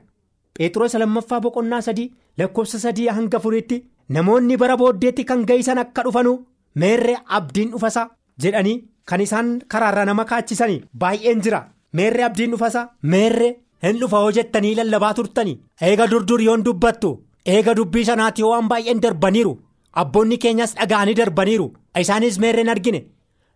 Phexros 0.59 0.95
lammaffaa 1.01 1.41
boqonnaa 1.41 1.81
sadii 1.87 2.13
lakkoofsa 2.39 2.79
sadii 2.85 3.09
hanga 3.17 3.37
afuriitti 3.39 3.83
namoonni 4.09 4.57
bara 4.63 4.77
booddeetti 4.77 5.25
kan 5.25 5.45
ga'isan 5.49 5.79
akka 5.83 6.03
dhufanu 6.05 6.33
meerree 6.81 7.17
abdiin 7.37 7.71
dhufasaa 7.73 8.09
jedhanii 8.43 8.77
kan 9.09 9.21
isaan 9.21 9.49
karaarra 9.69 10.05
nama 10.05 10.25
kaachisanii 10.25 10.83
baay'een 11.01 11.43
jira. 11.45 11.61
Meerree 11.93 12.25
abdiin 12.25 12.51
dhufasaa 12.53 12.89
meerree 13.03 13.53
hin 13.83 13.99
dhufa 14.01 14.19
hoo 14.23 14.31
jettanii 14.33 14.75
lallabaa 14.75 15.15
turtanii. 15.15 15.59
Eega 15.81 16.07
durdur 16.11 16.41
yoon 16.43 16.63
dubbattu 16.65 17.11
eega 17.55 17.75
dubbii 17.77 18.05
sanaatti 18.05 18.43
waan 18.43 18.69
baay'een 18.69 19.01
darbaniiru 19.03 19.55
abboonni 20.03 20.39
keenyas 20.39 20.75
dhaga'anii 20.77 21.15
darbaniiru. 21.21 21.73
Isaanis 22.01 22.39
meerreen 22.39 22.69
argine. 22.69 23.03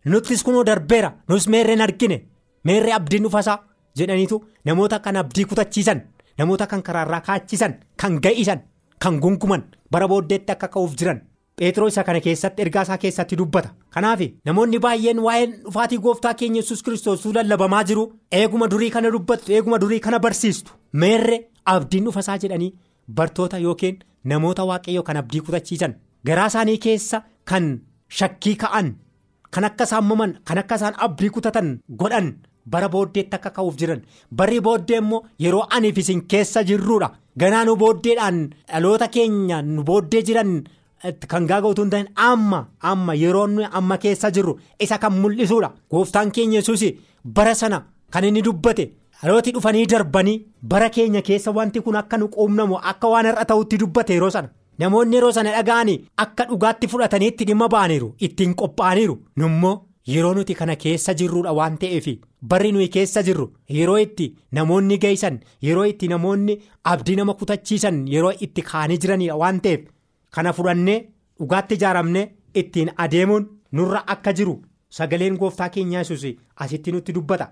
nuttis 0.04 0.42
kunoo 0.46 0.64
darbeera 0.66 1.08
nus 1.28 1.46
meerreen 1.52 1.80
argine? 1.80 2.16
Meerree 2.64 2.92
abdiin 2.94 3.22
dhufasaa 3.24 3.58
jedhaniitu 3.98 4.36
namoota 4.64 4.98
kan 5.04 5.16
abdii 5.16 5.44
kutachiisan 5.50 6.00
namoota 6.38 6.66
kan 6.66 6.82
karaarraa 6.82 7.20
kaachisan 7.28 7.74
kan 8.00 8.20
ga'isan 8.24 8.60
kan 9.02 9.18
gunguman 9.22 9.62
bara 9.90 10.08
booddeetti 10.08 10.52
akka 10.52 10.68
ka'uuf 10.74 10.94
jiran 11.00 11.20
Pheexroo 11.60 11.86
isa 11.88 12.02
kana 12.04 12.20
keessatti 12.20 12.62
ergaa 12.62 12.82
isaa 12.84 12.98
keessatti 13.02 13.36
dubbata. 13.40 13.70
Kanaaf 13.94 14.20
namoonni 14.44 14.78
baay'een 14.78 15.20
waa'een 15.26 15.52
dhufaatii 15.64 15.98
gooftaa 16.06 16.34
keenya 16.34 16.60
yesus 16.60 16.82
kiristoosuu 16.82 17.32
lallabamaa 17.32 17.84
jiru 17.90 18.02
eeguma 18.40 18.68
durii 18.68 18.90
kana 18.90 19.10
dubbattu 19.14 19.52
eeguma 19.52 19.78
durii 19.78 20.00
kana 20.00 20.18
barsiistu. 20.18 20.72
Meerree 20.92 21.40
abdiin 21.64 22.04
dhufasaa 22.04 22.36
jedhanii 22.42 22.74
bartoota 23.08 23.58
yookiin 23.64 23.98
namoota 24.24 24.64
waaqayyoo 24.72 25.02
kan 25.08 25.16
abdii 25.22 25.40
kutachiisan. 25.48 25.94
Garaa 26.26 26.46
isaanii 26.52 26.76
keessa 26.78 27.22
kan 27.44 27.72
shakkii 28.08 28.56
ka'an. 28.56 28.94
Kan 29.50 29.64
akka 29.64 29.84
isaan 29.84 30.04
maman 30.04 30.36
kan 30.44 30.58
akka 30.58 30.74
isaan 30.74 30.94
abdii 31.08 31.30
kutatan 31.30 31.78
godhan 31.98 32.32
bara 32.66 32.88
booddeetti 32.88 33.36
akka 33.36 33.50
ka'uuf 33.50 33.76
jiran. 33.80 34.02
Barri 34.30 34.60
booddee 34.60 34.98
immoo 35.00 35.24
yeroo 35.40 35.66
aniif 35.70 35.98
isin 35.98 36.26
keessa 36.28 36.62
jirruudha. 36.68 37.14
Ganaa 37.40 37.64
nu 37.64 37.76
booddeedhaan 37.76 38.48
dhaloota 38.68 39.08
keenya 39.08 39.62
nu 39.62 39.82
booddee 39.84 40.22
jiran 40.22 40.58
kan 41.28 41.46
gaaga'utu 41.46 41.82
hin 41.82 41.90
ta'in 41.90 42.08
amma 42.16 42.60
amma 42.80 43.14
yeroo 43.14 43.46
amma 43.72 43.98
keessa 43.98 44.30
jirru 44.30 44.56
isa 44.80 44.98
kan 44.98 45.12
mul'isuudha. 45.12 45.72
Gooftaan 45.90 46.30
keenya 46.30 46.58
yesuus 46.60 46.84
bara 47.24 47.54
sana 47.54 47.82
kan 48.10 48.24
inni 48.24 48.42
dubbate 48.42 48.84
dhalooti 49.22 49.52
dhufanii 49.54 49.86
darbanii 49.86 50.44
bara 50.62 50.88
keenya 50.90 51.22
keessa 51.22 51.50
wanti 51.52 51.80
kun 51.80 51.96
akka 51.96 52.16
nu 52.18 52.28
quunnamu 52.28 52.78
akka 52.82 53.08
waan 53.08 53.26
har'a 53.26 53.44
ta'utti 53.44 53.78
dubbate 53.78 54.12
yeroo 54.14 54.30
sana. 54.30 54.48
Namoonni 54.78 55.16
yeroo 55.16 55.32
sana 55.32 55.50
dhaga'anii 55.56 56.00
akka 56.24 56.44
dhugaatti 56.48 56.88
fudhatanii 56.88 57.28
itti 57.32 57.44
dhimma 57.48 57.68
ba'aniiru 57.68 58.14
ittiin 58.20 58.54
qophaa'aniiru. 58.54 59.18
Nummoo 59.36 59.76
yeroo 60.14 60.34
nuti 60.34 60.54
kana 60.54 60.76
keessa 60.82 61.14
jirruudha 61.20 61.52
waan 61.58 61.76
ta'eef 61.82 62.06
barri 62.50 62.72
nuyi 62.72 62.88
keessa 62.96 63.22
jirru 63.28 63.46
yeroo 63.76 63.96
itti 64.02 64.26
namoonni 64.58 64.98
geessan 65.04 65.38
yeroo 65.66 65.84
itti 65.92 66.08
namoonni 66.12 66.58
abdii 66.92 67.16
nama 67.20 67.34
kutachiisan 67.40 67.98
yeroo 68.14 68.32
itti 68.46 68.62
kaanii 68.70 68.98
jiranidha 69.04 69.36
waan 69.42 69.58
ta'eef 69.64 69.80
kana 70.36 70.52
fudhannee 70.56 70.98
dhugaatti 71.40 71.74
ijaaramne 71.80 72.22
ittiin 72.62 72.90
adeemuun 73.04 73.46
nurra 73.72 74.02
akka 74.14 74.32
jiru 74.40 74.56
sagaleen 74.98 75.36
gooftaa 75.40 75.68
keenyaa 75.74 76.00
yesus 76.04 76.24
asitti 76.64 76.92
nutti 76.92 77.12
dubbata. 77.14 77.46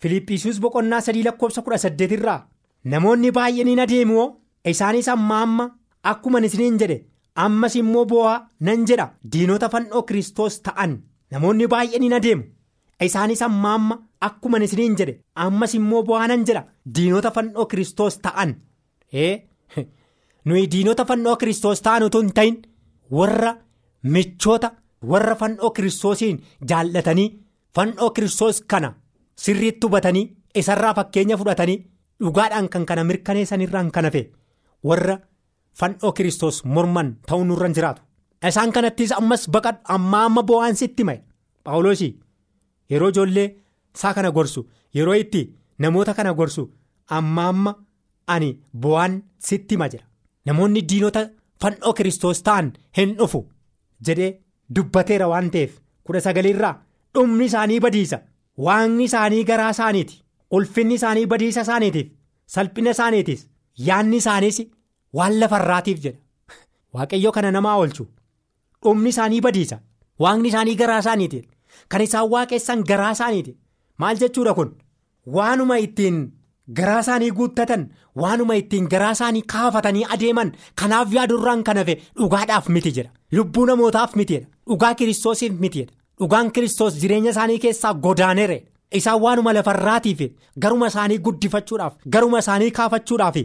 Filiippisius 0.00 0.60
boqonnaa 0.60 1.00
sadii 1.06 1.22
lakkoofsa 1.24 1.62
kudha 1.62 1.78
saddeet 1.84 2.12
irraa 2.16 2.38
namoonni 2.92 3.30
baay'een 3.38 3.68
hin 3.72 3.80
adeemu 3.84 4.22
isaanis 4.72 5.08
amma 5.14 5.40
amma 5.46 5.66
akkuma 6.12 6.40
isiniin 6.48 6.78
jedhe 6.82 6.96
ammas 7.44 7.76
immoo 7.80 8.04
bo'aa 8.12 8.38
nan 8.68 8.86
jedha 8.90 9.06
diinota 9.32 9.68
fannoo 9.74 10.02
kiristoos 10.10 10.56
ta'an 10.68 10.96
namoonni 11.34 11.68
baay'een 11.74 12.12
adeemu 12.20 12.44
isaanis 13.08 13.42
amma 13.48 13.74
amma 13.80 13.98
akkuma 14.28 14.62
isiniin 14.68 14.96
jedhe 15.00 15.18
ammas 15.46 15.74
immoo 15.80 16.02
bo'aa 16.10 16.26
nan 16.32 16.46
jedha 16.50 16.64
diinota 16.98 17.30
fannoo 17.36 17.66
kiristoos 17.74 18.18
ta'an 18.26 18.54
nuyi 20.44 20.66
diinota 20.72 21.04
fannoo 21.04 21.36
kiristoos 21.36 21.82
ta'an 21.82 22.02
utuu 22.08 22.20
hin 22.22 22.32
ta'in 22.38 22.56
warra 23.18 23.52
michoota 24.02 24.70
warra 25.12 25.34
fannoo 25.36 25.70
kiristoosiin 25.70 26.42
jaallatanii 26.68 27.28
fannoo 27.74 28.10
kiristoos 28.10 28.60
kana. 28.70 28.94
Sirriitti 29.42 29.86
hubatanii 29.86 30.24
isarraa 30.54 30.94
fakkeenya 30.94 31.36
fudhatanii 31.40 31.78
dhugaadhaan 32.22 32.68
kan 32.68 32.86
kana 32.86 33.04
mirkaneessanirraan 33.04 33.90
kan 33.90 34.04
hafe 34.04 34.22
warra 34.84 35.18
fannoo 35.80 36.12
kiristoos 36.12 36.64
morman 36.64 37.16
ta'uu 37.26 37.44
nurra 37.44 37.68
jiraatu. 37.68 38.02
Isaan 38.48 38.72
kanattis 38.72 39.12
ammas 39.12 39.48
baqadhu 39.54 39.80
amma 39.94 40.24
amma 40.24 40.42
bo'aan 40.42 40.76
sitti 40.76 41.04
mae 41.04 41.22
Paawuloosii 41.64 42.12
yeroo 42.90 43.08
ijoollee 43.08 43.48
isaa 43.96 44.14
kana 44.14 44.30
gorsu 44.32 44.68
yeroo 44.94 45.14
itti 45.22 45.42
namoota 45.78 46.14
kana 46.14 46.32
gorsu 46.34 46.62
amma 47.16 47.48
amma 47.48 47.74
ani 48.26 48.50
bo'aan 48.82 49.22
sitti 49.38 49.74
hima 49.74 49.88
jira. 49.88 50.04
Namoonni 50.46 50.82
diinota 50.92 51.26
fannoo 51.62 51.92
kiristoos 51.98 52.42
ta'an 52.48 52.72
hin 52.98 53.14
dhufu 53.18 53.40
jedhee 54.08 54.32
dubbateera 54.76 55.28
waan 55.32 55.50
ta'eef 55.56 55.78
kudha 56.04 56.26
sagaliirraa 56.26 56.74
dhumni 57.14 57.44
isaanii 57.50 57.80
badiisa. 57.86 58.18
Waaqni 58.66 59.04
isaanii 59.08 59.44
garaa 59.50 59.70
isaaniiti 59.74 60.22
ulfinni 60.56 60.94
isaanii 60.94 61.26
badiisa 61.32 61.62
isaaniitiif 61.66 62.08
salphina 62.54 62.94
isaaniitiis 62.96 63.46
yaanni 63.88 64.16
isaaniis 64.22 64.58
waan 65.18 65.38
lafarraatiif 65.40 66.02
jedha 66.04 66.56
waaqayyo 66.96 67.32
kana 67.36 67.52
namaa 67.56 67.76
oolchu 67.82 68.06
dhumni 68.84 69.12
isaanii 69.14 69.40
badiisa 69.46 69.78
waaqni 70.24 70.52
isaanii 70.52 70.76
garaa 70.82 70.98
isaaniiti 71.04 71.40
kan 71.94 72.04
isaan 72.06 72.30
waaqessan 72.34 72.84
garaa 72.90 73.12
isaaniiti 73.18 73.56
maal 74.04 74.20
jechuudha 74.24 74.54
kun 74.58 74.74
waanuma 75.38 75.78
ittiin 75.86 76.20
garaa 76.78 77.00
isaanii 77.04 77.30
guuttatan 77.38 77.84
waanuma 78.22 78.56
ittiin 78.60 78.88
garaa 78.94 79.10
isaanii 79.16 79.42
kaafatanii 79.52 80.04
adeeman 80.16 80.52
kanaaf 80.82 81.14
yaadurraan 81.16 81.62
kan 81.68 81.76
hafe 81.82 81.94
dhugaadhaaf 82.18 82.68
miti 82.68 82.92
jedha. 82.96 83.10
Lubbuu 83.32 83.66
namootaaf 83.66 84.14
mitiidha 84.20 84.46
dhugaa 84.68 84.94
kiristoosiif 84.94 85.52
mitiidha. 85.64 85.92
Dhugaan 86.20 86.50
kiristoos 86.52 87.00
jireenya 87.02 87.30
isaanii 87.30 87.58
keessaa 87.64 87.94
godaaneera 88.06 88.56
isaan 88.98 89.20
waanuma 89.24 89.52
lafarraatiif 89.56 90.20
garuma 90.64 90.86
isaanii 90.92 91.18
guddifachuudhaaf 91.26 91.94
garuma 92.16 92.38
isaanii 92.44 92.70
kaafachuudhaaf 92.78 93.36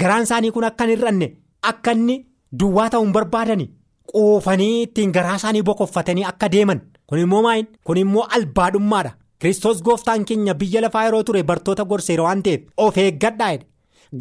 garaan 0.00 0.22
isaanii 0.28 0.50
kun 0.56 0.64
akka 0.68 0.84
hin 0.90 0.96
hir'anne 0.98 1.28
akka 1.70 1.92
inni 1.98 2.16
duwwaa 2.60 2.88
ta'uun 2.94 3.12
barbaadani 3.16 3.66
quufanii 4.12 4.82
ittiin 4.82 5.12
garaa 5.16 5.36
isaanii 5.40 5.62
bokoffatanii 5.62 6.24
akka 6.30 6.48
deeman. 6.54 6.80
Kun 7.06 7.18
immoo 7.18 7.42
maayin? 7.42 7.66
Kun 7.84 7.96
immoo 8.02 8.26
albaadhummaadha 8.36 9.12
kiristoos 9.42 9.82
gooftaan 9.88 10.24
keenya 10.30 10.54
biyya 10.62 10.80
lafaa 10.86 11.04
yeroo 11.08 11.22
ture 11.28 11.42
bartoota 11.50 11.84
gorseera 11.92 12.22
waan 12.28 12.42
ta'eef 12.48 12.62
of 12.86 12.96
eeggadhaa 13.04 13.52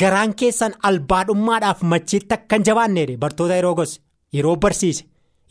garaan 0.04 0.34
keessan 0.42 0.74
albaadhummaadhaaf 0.90 1.82
machiitti 1.94 2.34
akka 2.40 2.56
hin 2.62 2.66
jabaanne 2.70 3.18
bartoota 3.26 3.56
yeroo 3.62 3.74
gorse 3.80 4.00
yeroo 4.38 4.56
barsiise 4.66 5.04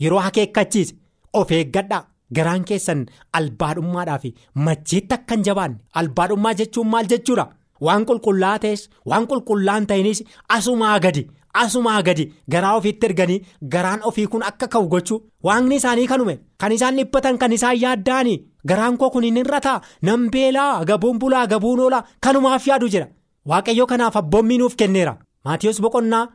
yeroo 0.05 0.19
akeekkachiise 0.29 0.95
of 1.33 1.51
eeggadhaa. 1.59 2.03
Garaan 2.37 2.63
keessan 2.67 2.99
albaadhummaadhaa 3.37 4.19
fi 4.23 4.29
machiitti 4.65 5.13
akka 5.15 5.35
hin 5.35 5.43
jabaanne. 5.47 5.77
Albaadhummaa 6.01 6.53
jechuun 6.59 6.87
maal 6.91 7.07
jechuudha? 7.13 7.45
Waan 7.85 8.05
qulqullaa 8.09 8.53
ta'es 8.65 8.83
waan 9.11 9.25
qulqullaan 9.31 9.87
ta'inis 9.89 10.21
asumaa 10.57 10.99
gadi 11.05 11.23
asumaa 11.53 12.01
gadi 12.03 12.25
garaa 12.51 12.75
ofiitti 12.77 13.05
erganii 13.07 13.41
garaan 13.73 14.01
ofii 14.09 14.27
kun 14.27 14.43
akka 14.49 14.67
ka'u 14.67 14.87
gochuu 14.87 15.21
waaqni 15.43 15.75
isaanii 15.75 16.07
kanume. 16.07 16.39
Kan 16.57 16.71
isaan 16.71 16.95
dhiphatan 16.97 17.37
kan 17.37 17.53
isaan 17.53 17.81
yaadda'anii 17.81 18.37
garaan 18.67 18.97
koo 18.97 19.09
kun 19.09 19.23
hin 19.23 19.35
hir'ataa. 19.41 19.81
Nan 20.01 20.29
beelaa 20.31 20.85
gabuun 20.85 21.19
bulaa 21.19 21.47
gabuun 21.47 21.79
oolaa 21.79 22.03
kanumaaf 22.21 22.67
yaadu 22.67 22.89
jira. 22.89 23.07
Waaqayyo 23.49 23.87
kanaaf 23.87 24.15
abboommii 24.17 24.57
nuuf 24.57 24.75
kenneera. 24.75 25.17
Maatiyoos 25.45 25.81
boqonnaa 25.81 26.25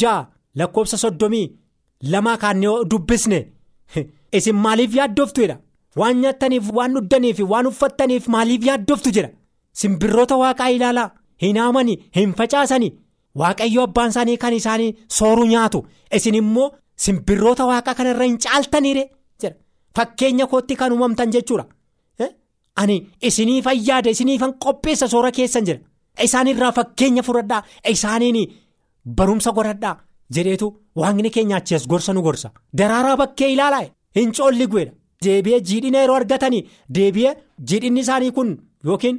ja'a 0.00 0.26
lakkoofsa 0.58 0.96
soddomii 0.96 1.46
lamaa 2.12 2.36
kaannee 2.36 2.76
dubbisne. 2.90 3.40
Isin 4.36 4.56
maaliif 4.64 4.94
yaaddoftuudha 4.96 5.56
waan 5.96 6.20
nyaattaniif 6.20 6.70
waan 6.76 6.94
dhuddaniif 6.94 7.40
waan 7.50 7.66
uffattaniif 7.70 8.28
maaliif 8.34 8.66
yaaddoftu 8.66 9.10
jedha 9.16 9.30
simbirroota 9.72 10.36
waaqaa 10.42 10.68
ilaalaa. 10.76 11.10
Hin 11.42 11.56
haamanii 11.58 11.96
hin 12.16 12.34
facaasanii 12.38 12.92
waaqayyo 13.40 13.82
abbaan 13.88 14.10
isaanii 14.14 14.36
kan 14.38 14.52
isaanii 14.60 14.94
sooru 15.18 15.44
nyaatu. 15.52 15.84
Isin 16.16 16.34
immoo 16.40 16.70
simbirroota 17.04 17.66
waaqaa 17.70 17.94
kanarra 17.94 18.24
hin 18.24 18.38
caaltaniire 18.44 19.04
jedha. 19.42 19.56
Fakkeenya 19.96 20.46
kootti 20.46 20.76
kan 20.76 20.92
uumamtan 20.92 21.30
jechuudha. 21.32 21.64
Ani 22.76 22.96
isiniif 23.28 23.66
ayyaada 23.72 24.10
isiniifan 24.10 24.52
qopheessa 24.64 25.08
soora 25.08 25.30
keessan 25.32 25.64
jedha. 25.66 25.82
Isaanirraa 26.26 26.72
fakkeenya 26.72 27.22
fudhadhaa 27.22 27.62
isaaniin 27.90 28.38
barumsa 29.18 29.50
godhadhaa 29.52 29.96
jedheetu 30.34 30.66
waaqni 31.00 31.30
keenya 31.30 31.56
achi 31.56 31.74
as 31.74 31.86
gorsa 31.88 32.12
nu 32.12 32.22
gorsa. 32.22 32.50
Daraaraa 32.78 33.16
bakkee 33.16 33.52
ilaalaa. 33.52 33.84
Hin 34.16 34.32
coolli 34.32 34.66
guedha 34.72 34.92
deebi'ee 35.24 35.60
jiidhina 35.68 35.98
yeroo 36.02 36.16
argatanii 36.20 36.62
deebi'ee 36.96 37.34
jiidhinni 37.68 38.00
isaanii 38.00 38.30
kun 38.36 38.50
yookiin 38.88 39.16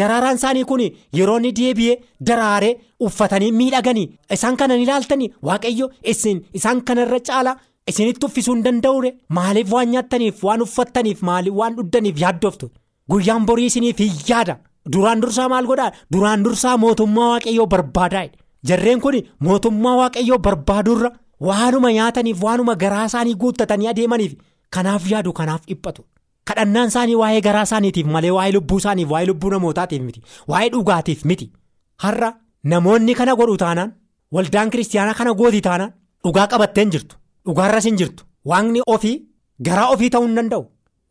daraaraan 0.00 0.36
isaanii 0.40 0.64
kun 0.70 0.80
yeroo 1.18 1.36
inni 1.38 1.52
deebi'ee 1.58 1.96
daraaree 2.30 2.74
uffatanii 3.08 3.52
miidhaganii 3.60 4.06
isaan 4.36 4.56
kanan 4.56 4.80
ilaaltanii? 4.84 5.30
Waaqayyo 5.42 5.90
isin 6.02 6.44
isaan 6.54 6.82
kanarra 6.84 7.20
caalaa 7.20 7.56
isinitti 7.86 8.26
uffisuu 8.26 8.54
hin 8.54 8.64
danda'uure. 8.64 9.14
Maaliif 9.28 9.72
waan 9.72 9.88
nyaattaniif 9.92 10.42
waan 10.44 10.62
uffattaniif 10.66 11.22
maaliif 11.22 11.54
waan 11.60 11.76
dhuddaniif 11.76 12.20
yaaddoftu? 12.24 12.70
Guyyaan 13.10 13.46
borii 13.46 13.66
isiniif 13.72 13.98
hin 13.98 14.12
yaada. 14.28 14.56
Duraan 14.92 15.20
dursaa 15.22 15.48
maal 15.48 15.66
godhaa? 15.66 15.92
Duraan 16.12 16.44
dursaa 16.44 16.76
mootummaa 16.76 17.28
waaqayyoo 17.32 17.66
barbaadaa 17.66 18.26
jarreen 18.68 19.00
kun 19.00 19.14
mootummaa 19.40 19.96
waaqayyoo 20.02 20.38
barbaadurra. 20.38 21.10
Waanuma 21.40 21.92
nyaataniif 21.92 22.42
waanuma 22.42 22.74
garaa 22.74 23.04
isaanii 23.06 23.34
guuttatanii 23.42 23.86
adeemaniif 23.88 24.32
kanaaf 24.76 25.04
yaadu 25.10 25.32
kanaaf 25.32 25.66
dhiphatu 25.68 26.02
kadhannaan 26.48 26.88
isaanii 26.92 27.14
waa'ee 27.22 27.40
garaa 27.46 27.62
isaaniitiif 27.68 28.06
malee 28.16 28.30
waa'ee 28.36 28.52
lubbuu 28.56 28.78
isaaniif 28.82 29.10
waa'ee 29.14 29.26
lubbuu 29.30 29.50
namootaatiif 29.54 30.02
miti 30.08 30.20
waa'ee 30.52 30.70
dhugaatiif 30.74 31.24
miti. 31.24 31.46
Har'a 32.02 32.30
namoonni 32.72 33.14
kana 33.20 33.34
godhu 33.40 33.56
taanaan 33.64 33.92
waldaan 34.34 34.70
kiristaanaa 34.70 35.14
kana 35.20 35.34
gooti 35.40 35.60
taanaan 35.68 35.92
dhugaa 36.24 36.46
qabatteen 36.52 36.90
jirtu 36.94 37.16
dhugaarras 37.46 37.84
hin 37.90 37.96
jirtu. 38.02 38.24
Waaqni 38.50 38.80
ofii 38.94 39.16
garaa 39.66 39.88
ofii 39.94 40.10
ta'uu 40.14 40.26
hin 40.26 40.36
danda'u. 40.38 40.64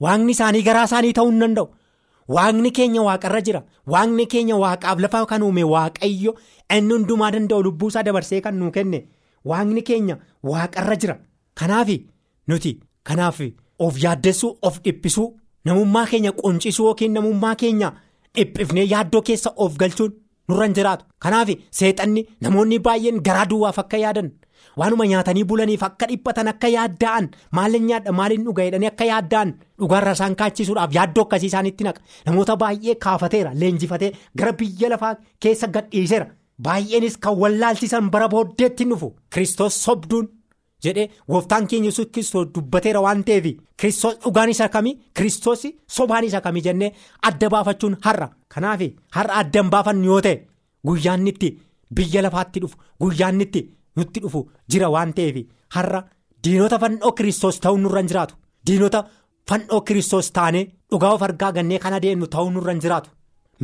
Waaqni 0.03 0.31
isaanii 0.37 0.63
garaa 0.69 0.85
isaanii 0.89 1.13
ta'uu 1.19 1.29
hin 1.31 1.39
danda'u. 1.43 1.67
Waaqni 2.35 2.71
keenya 2.77 3.01
waaqarra 3.07 3.41
jira. 3.47 3.61
Waaqni 3.93 4.25
keenya 4.33 4.55
waaqaaf 4.63 4.99
lafa 5.05 5.25
kan 5.31 5.43
uume 5.43 5.63
waaqayyo 5.73 6.33
inni 6.77 6.93
hundumaa 6.93 7.31
danda'u 7.35 7.63
lubbuu 7.67 7.87
isaa 7.93 8.03
dabarsee 8.07 8.41
kan 8.47 8.55
nuu 8.59 8.71
kenne. 8.77 8.99
Waaqni 9.51 9.81
keenya 9.89 10.17
waaqarra 10.43 10.95
jira. 11.03 11.15
Kanaaf 11.59 11.89
nuti 12.47 12.79
kanaaf 13.03 13.39
of 13.79 13.97
yaaddessuu 14.03 14.57
of 14.61 14.79
dhiphisuu 14.85 15.27
namummaa 15.65 16.05
keenya 16.11 16.31
quncisuu 16.41 16.85
yookiin 16.87 17.13
namummaa 17.17 17.55
keenya 17.61 17.91
dhiphifnee 18.35 18.85
yaaddoo 18.93 19.21
keessa 19.29 19.53
of 19.65 19.77
galchuun 19.77 20.13
nurra 20.49 20.65
hin 20.65 20.73
jiraatu. 20.77 21.05
Kanaaf 21.19 21.49
seexanni 21.79 22.27
namoonni 22.41 22.79
baay'een 22.79 23.21
garaa 23.27 23.45
duwwaaf 23.49 23.79
akka 23.83 23.97
yaadan 24.03 24.29
waanuma 24.79 25.05
nyaatanii 25.11 25.43
bulaniif 25.49 25.83
akka 25.87 26.05
dhiphatan 26.11 26.47
akka 26.53 26.67
yaadda'an 26.75 27.29
maalin 27.59 27.85
nyaadha 27.89 28.11
maalin 28.19 28.43
dhuga 28.45 28.63
jedhanii 28.67 28.87
akka 28.91 29.05
yaadda'an 29.11 29.53
dhugaarra 29.79 30.11
isaan 30.17 30.35
kaachisuudhaaf 30.41 30.93
yaaddoo 30.97 31.23
akkasii 31.27 31.47
isaanitti 31.51 31.83
naqa. 31.87 32.01
Namoota 32.25 32.55
baay'ee 32.63 32.95
kaafateera 33.05 33.53
leenjifatee 33.61 34.11
gara 34.37 34.53
biyya 34.61 34.89
lafaa 34.93 35.15
keessa 35.45 35.67
gadhiiseera. 35.77 36.27
Baay'eenis 36.65 37.17
kan 37.23 37.35
wallaalchisan 37.41 38.09
bara 38.11 38.27
booddeetti 38.29 38.85
dhufu. 38.91 39.09
Kiristoos 39.33 39.83
sobduun 39.85 40.29
jedhee 40.83 41.07
gooftaan 41.31 41.67
keenya 41.67 41.89
yesus 41.89 42.07
kiristoos 42.13 42.47
dubbateera 42.55 43.01
waan 43.05 43.23
ta'eef 43.27 43.45
kiristoos 43.79 44.15
dhugaan 44.23 44.49
isa 44.53 44.69
kamii 44.75 44.95
kiristoos 45.15 45.61
sobaan 45.95 46.23
isa 46.29 46.41
kamii 46.41 46.61
jennee? 46.67 46.91
Adda 47.27 47.49
baafachuun 47.53 47.97
har'a. 48.05 48.27
Kanaaf 48.53 48.81
har'a 49.15 49.33
adda 49.41 49.61
hin 49.61 49.69
baafannu 49.73 50.05
yoo 50.11 50.21
ta'e 50.21 50.35
guyyaan 50.87 51.27
itti 51.27 51.49
biyya 51.95 52.21
lafaatti 52.23 52.59
dhufu 52.61 52.77
guyyaan 53.01 53.41
itti 53.45 53.61
nutti 53.97 54.19
dhufu 54.23 54.39
jira 54.71 54.89
waan 54.95 55.13
ta'eef 55.17 55.37
har'a 55.75 56.03
diinota 56.43 56.79
fannoo 56.83 57.11
kiristoos 57.17 57.59
ta'uu 57.63 57.77
nurra 57.77 57.99
hin 58.01 58.07
jiraatu. 58.11 58.35
Diinota 58.67 58.99
fannoo 59.49 59.81
kiristoos 59.87 60.31
taanee 60.31 60.65
dhugaa 60.91 61.13
of 61.15 61.21
argaa 61.27 61.51
gannee 61.55 61.79
kan 61.79 61.93
adeemnu 61.93 62.27
ta'uu 62.27 62.49
nurra 62.51 62.71
hin 62.73 62.81
jiraatu. 62.85 63.09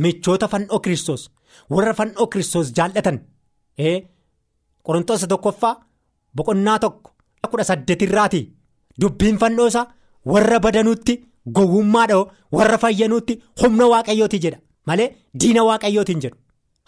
Michoota 0.02 0.48
fannoo 0.48 0.78
kiristoos 0.84 1.30
warra 1.70 1.94
fannoo 1.94 2.26
kiristoos 2.26 2.72
jaallatan 2.76 3.18
qorontoota 4.86 5.26
tokkoffaa 5.32 5.74
boqonnaa 6.36 6.78
tokko 6.84 7.10
kudha 7.50 7.64
saddeetirraati 7.70 8.40
dubbiin 9.00 9.38
fannoo 9.42 9.66
isaa 9.72 9.86
warra 10.32 10.58
badanuutti 10.64 11.14
gowwummaadha 11.56 12.16
warra 12.58 12.78
fayyanuutti 12.84 13.40
humna 13.62 13.86
waaqayyooti 13.92 14.38
jedha. 14.44 14.58
Malee 14.86 15.08
diina 15.40 15.62
waaqayyootiin 15.68 16.20
jedhu. 16.24 16.36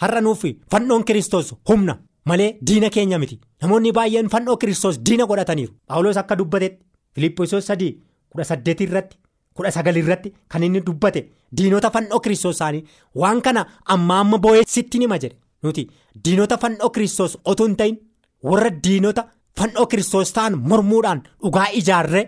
Har'a 0.02 0.20
nuuf 0.20 0.42
fannoon 0.70 1.04
kiristoos 1.04 1.54
humna. 1.68 1.98
Malee 2.24 2.56
diina 2.66 2.90
keenya 2.90 3.18
miti. 3.18 3.40
Namoonni 3.62 3.92
baay'een 3.98 4.28
fannoo 4.34 4.56
kiristoos 4.56 4.98
diina 5.06 5.26
godhataniiru. 5.26 5.72
Paawuloos 5.86 6.16
akka 6.16 6.36
dubbatetti 6.38 6.84
filiippisoos 7.14 7.66
sadii 7.66 7.92
kudha 8.30 8.44
saddeetirratti 8.44 9.16
kudha 9.54 9.70
sagalirratti 9.76 10.32
kan 10.48 10.62
inni 10.62 10.80
dubbate 10.86 11.20
diinota 11.56 11.90
fannoo 11.90 12.20
kiristoos 12.24 12.56
isaanii 12.56 12.84
waan 13.22 13.40
kana 13.46 13.66
amma 13.94 14.18
amma 14.22 14.38
boo'ee 14.44 14.64
sitti 14.74 14.98
nima 14.98 15.18
jedhe 15.22 15.36
nuti 15.62 15.86
diinota 16.24 16.58
fannoo 16.64 16.90
kiristoos 16.96 17.38
otoo 17.44 17.66
hin 17.66 17.76
ta'in 17.76 17.96
warra 18.42 18.70
diinota. 18.84 19.24
Fannoo 19.58 19.86
kiristoos 19.90 20.32
ta'an 20.36 20.54
mormuudhaan 20.70 21.20
dhugaa 21.42 21.66
ijaarree 21.80 22.24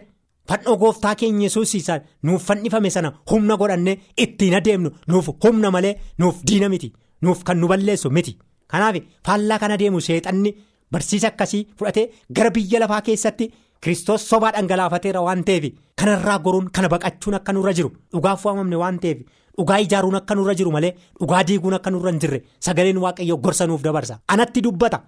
fannoo 0.49 0.77
gooftaa 0.83 1.15
keenya 1.21 1.43
yesuusiisaan 1.47 2.01
nuuf 2.23 2.43
fannifame 2.47 2.91
sana 2.91 3.13
humna 3.31 3.57
godhannee 3.61 3.99
ittiin 4.25 4.55
adeemnu 4.59 4.91
nuuf 5.09 5.29
humna 5.45 5.71
malee 5.71 5.95
nuuf 6.19 6.37
diina 6.51 6.69
miti 6.69 6.93
nuuf 7.23 7.43
kan 7.45 7.59
nu 7.61 7.69
balleessu 7.69 8.11
miti 8.11 8.39
kanaaf 8.71 8.97
faallaa 9.27 9.59
kan 9.59 9.73
adeemu 9.77 10.01
seexanni 10.01 10.55
barsiisa 10.93 11.29
akkasii 11.29 11.63
fudhatee 11.79 12.07
gara 12.37 12.51
biyya 12.51 12.81
lafaa 12.81 13.01
keessatti 13.11 13.51
kiristoos 13.83 14.29
sobaa 14.31 14.53
dhangalaafateera 14.57 15.21
waan 15.27 15.45
ta'eef 15.45 15.65
kanarraa 15.99 16.39
goruun 16.45 16.71
kana 16.75 16.89
baqachuun 16.89 17.35
akka 17.39 17.53
nurra 17.53 17.73
jiru 17.79 17.91
dhugaaf 18.13 18.45
waamamne 18.47 18.77
waan 18.83 18.99
ta'eef 19.03 19.19
dhugaa 19.59 19.79
ijaaruun 19.85 20.17
akka 20.23 20.35
nurra 20.35 20.55
jiru 20.59 20.71
malee 20.77 20.95
dhugaa 21.21 21.45
diiguun 21.49 21.75
akka 21.79 21.91
nurra 21.91 22.11
hin 22.11 22.21
jirre 22.25 22.43
sagaleen 22.67 22.99
waaqayyo 23.05 23.37
gorsa 23.45 23.67
nuuf 23.67 23.83
dabarsa 23.83 24.21
anatti 24.29 24.61
dubbata 24.63 24.99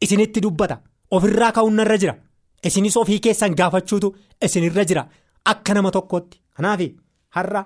isinitti 0.00 0.40
dubbata. 0.40 0.76
Ofirraa 1.10 1.52
ka'uun 1.52 1.74
narra 1.76 1.96
jira. 1.98 2.14
Isinis 2.64 2.96
ofii 2.96 3.20
keessan 3.20 3.54
gaafachuutu 3.54 4.14
isinirra 4.44 4.84
jira. 4.84 5.06
Akka 5.44 5.74
nama 5.74 5.90
tokkootti. 5.90 6.40
Kanaaf 6.56 6.80
har'a 7.36 7.64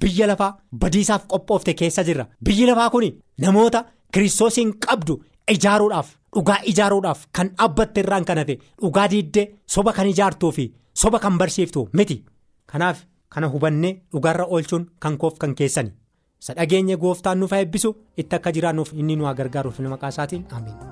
biyya 0.00 0.26
lafaa 0.26 0.56
badiisaaf 0.72 1.26
qophoofte 1.28 1.74
keessa 1.74 2.04
jirra. 2.04 2.26
Biyyi 2.44 2.66
lafaa 2.66 2.90
kun 2.90 3.04
namoota 3.38 3.84
kiristoosiin 4.12 4.74
qabdu 4.86 5.22
ijaaruudhaaf 5.54 6.08
dhugaa 6.34 6.58
ijaaruudhaaf 6.72 7.26
kan 7.32 7.50
dhaabbatte 7.58 8.00
irraan 8.00 8.24
kan 8.24 8.38
hafe 8.38 8.58
dhugaa 8.82 9.08
diiddee 9.10 9.46
soba 9.66 9.92
kan 9.92 10.06
ijaartuu 10.06 10.52
fi 10.52 10.72
soba 10.94 11.18
kan 11.18 11.38
barsiiftu 11.38 11.88
miti. 11.92 12.24
Kanaaf 12.66 13.02
kana 13.28 13.48
hubannee 13.48 14.00
dhugaarra 14.12 14.44
oolchuun 14.46 14.86
kan 15.00 15.18
koof 15.18 15.38
kan 15.38 15.54
keessani. 15.54 15.92
Isa 16.40 16.54
dhageenye 16.54 16.96
gooftaan 16.96 17.38
nuuf 17.40 17.52
eebbisu 17.52 17.96
itti 18.16 18.36
akka 18.36 18.52
jiraannuuf 18.52 18.92
inni 18.92 19.16
nu 19.16 19.34
gargaaruuf 19.34 19.78
maqaa 19.80 20.08
isaatiin 20.08 20.46
amiin. 20.50 20.89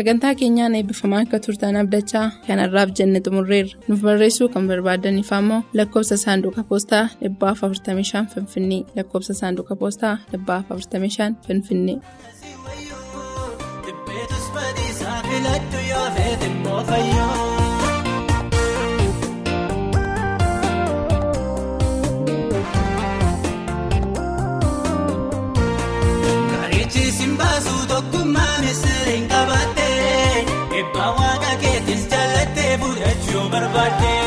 Sagantaa 0.00 0.34
keenyaan 0.40 0.74
eebbifamaa 0.76 1.18
akka 1.24 1.38
turtan 1.46 1.76
abdachaa 1.80 2.22
kanarraaf 2.46 2.92
jenne 3.00 3.20
xumurreerra 3.24 3.88
nuuf 3.88 4.00
barreessuu 4.06 4.48
kan 4.54 4.68
barbaadaniif 4.70 5.32
ammoo 5.38 5.60
lakkoofsa 5.80 6.16
saanduqa 6.24 6.64
poostaa 6.70 7.04
45 7.24 8.24
finfinnee 8.34 8.80
lakkoofsa 8.96 9.34
saanduqa 9.40 9.76
poostaa 9.82 10.14
45 10.32 11.34
finfinnee. 11.46 11.98
Waaqa 29.50 29.79
fudhachuu 33.98 34.19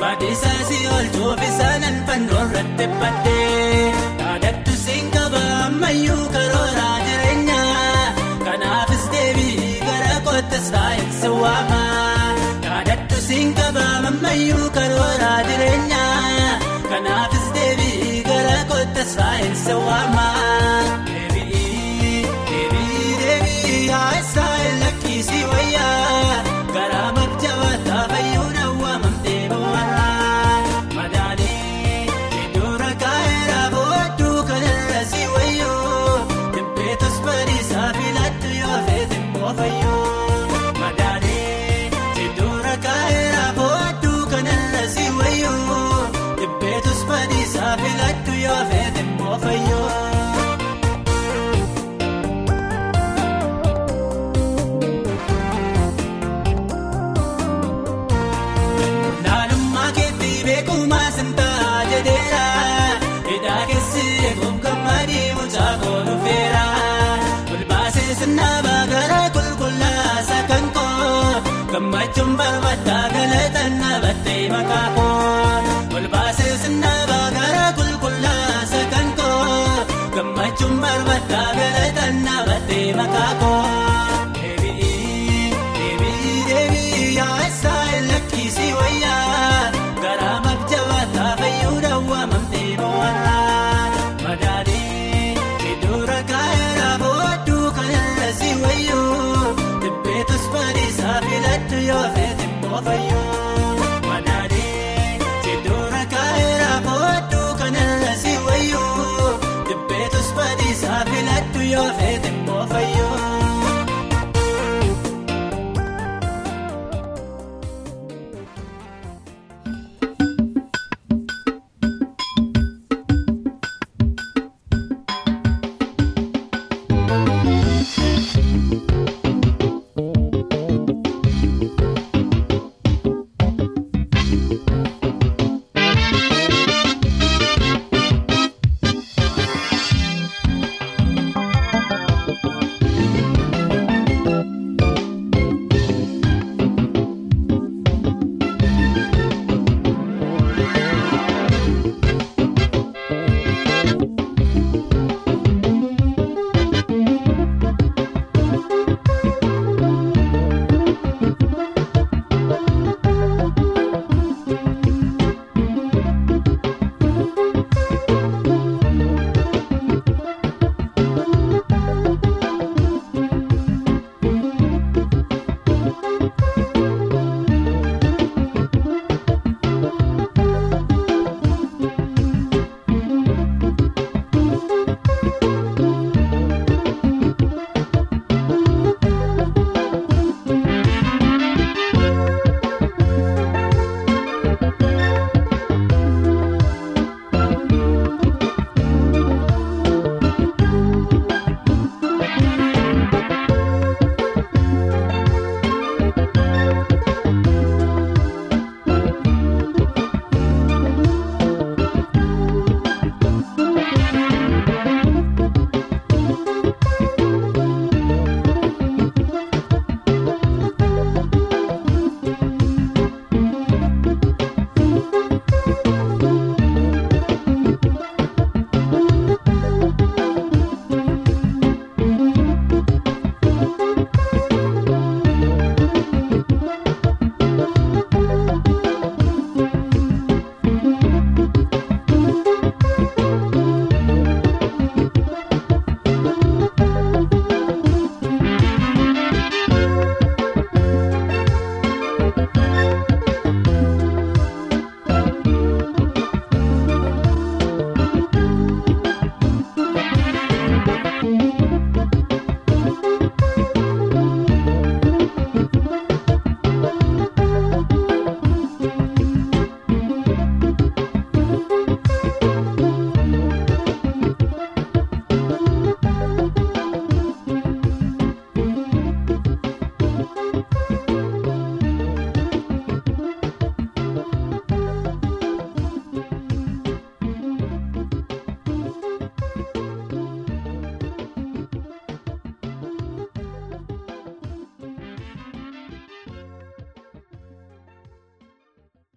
baadhiisaa 0.00 0.60
si 0.68 0.78
oolchuuf 0.94 1.40
isaanan 1.48 1.96
fannoo 2.06 2.42
irratti 2.46 2.86
baddee 3.00 3.67
gara 10.58 10.66
kottas 10.66 10.70
taa'insa 10.74 11.28
waama 11.42 11.82
yaadaddu 12.64 13.16
siin 13.26 13.50
qaba 13.58 13.84
ammayyuu 14.10 14.66
karooraa 14.76 15.38
jireenyaa 15.48 16.58
kanaafis 16.90 17.46
deebii 17.56 18.22
gara 18.30 18.58
kottas 18.72 19.12
taa'insa 19.20 19.74
waama. 19.86 20.26
gammachummaa 71.78 72.54
mataa 72.62 73.02
galatan 73.14 73.74
dhaabattee 73.82 74.44
maqaan 74.54 75.68
ol 75.98 76.06
baasee 76.14 76.54
sinnaaba 76.62 77.18
gara 77.36 77.66
qulqullaa 77.78 78.56
sagantaa 78.72 79.86
gammachummaa 80.16 80.98
mataa 81.10 81.46
galatan 81.60 82.16
dhaabattee 82.26 82.86
maqaan. 83.00 83.57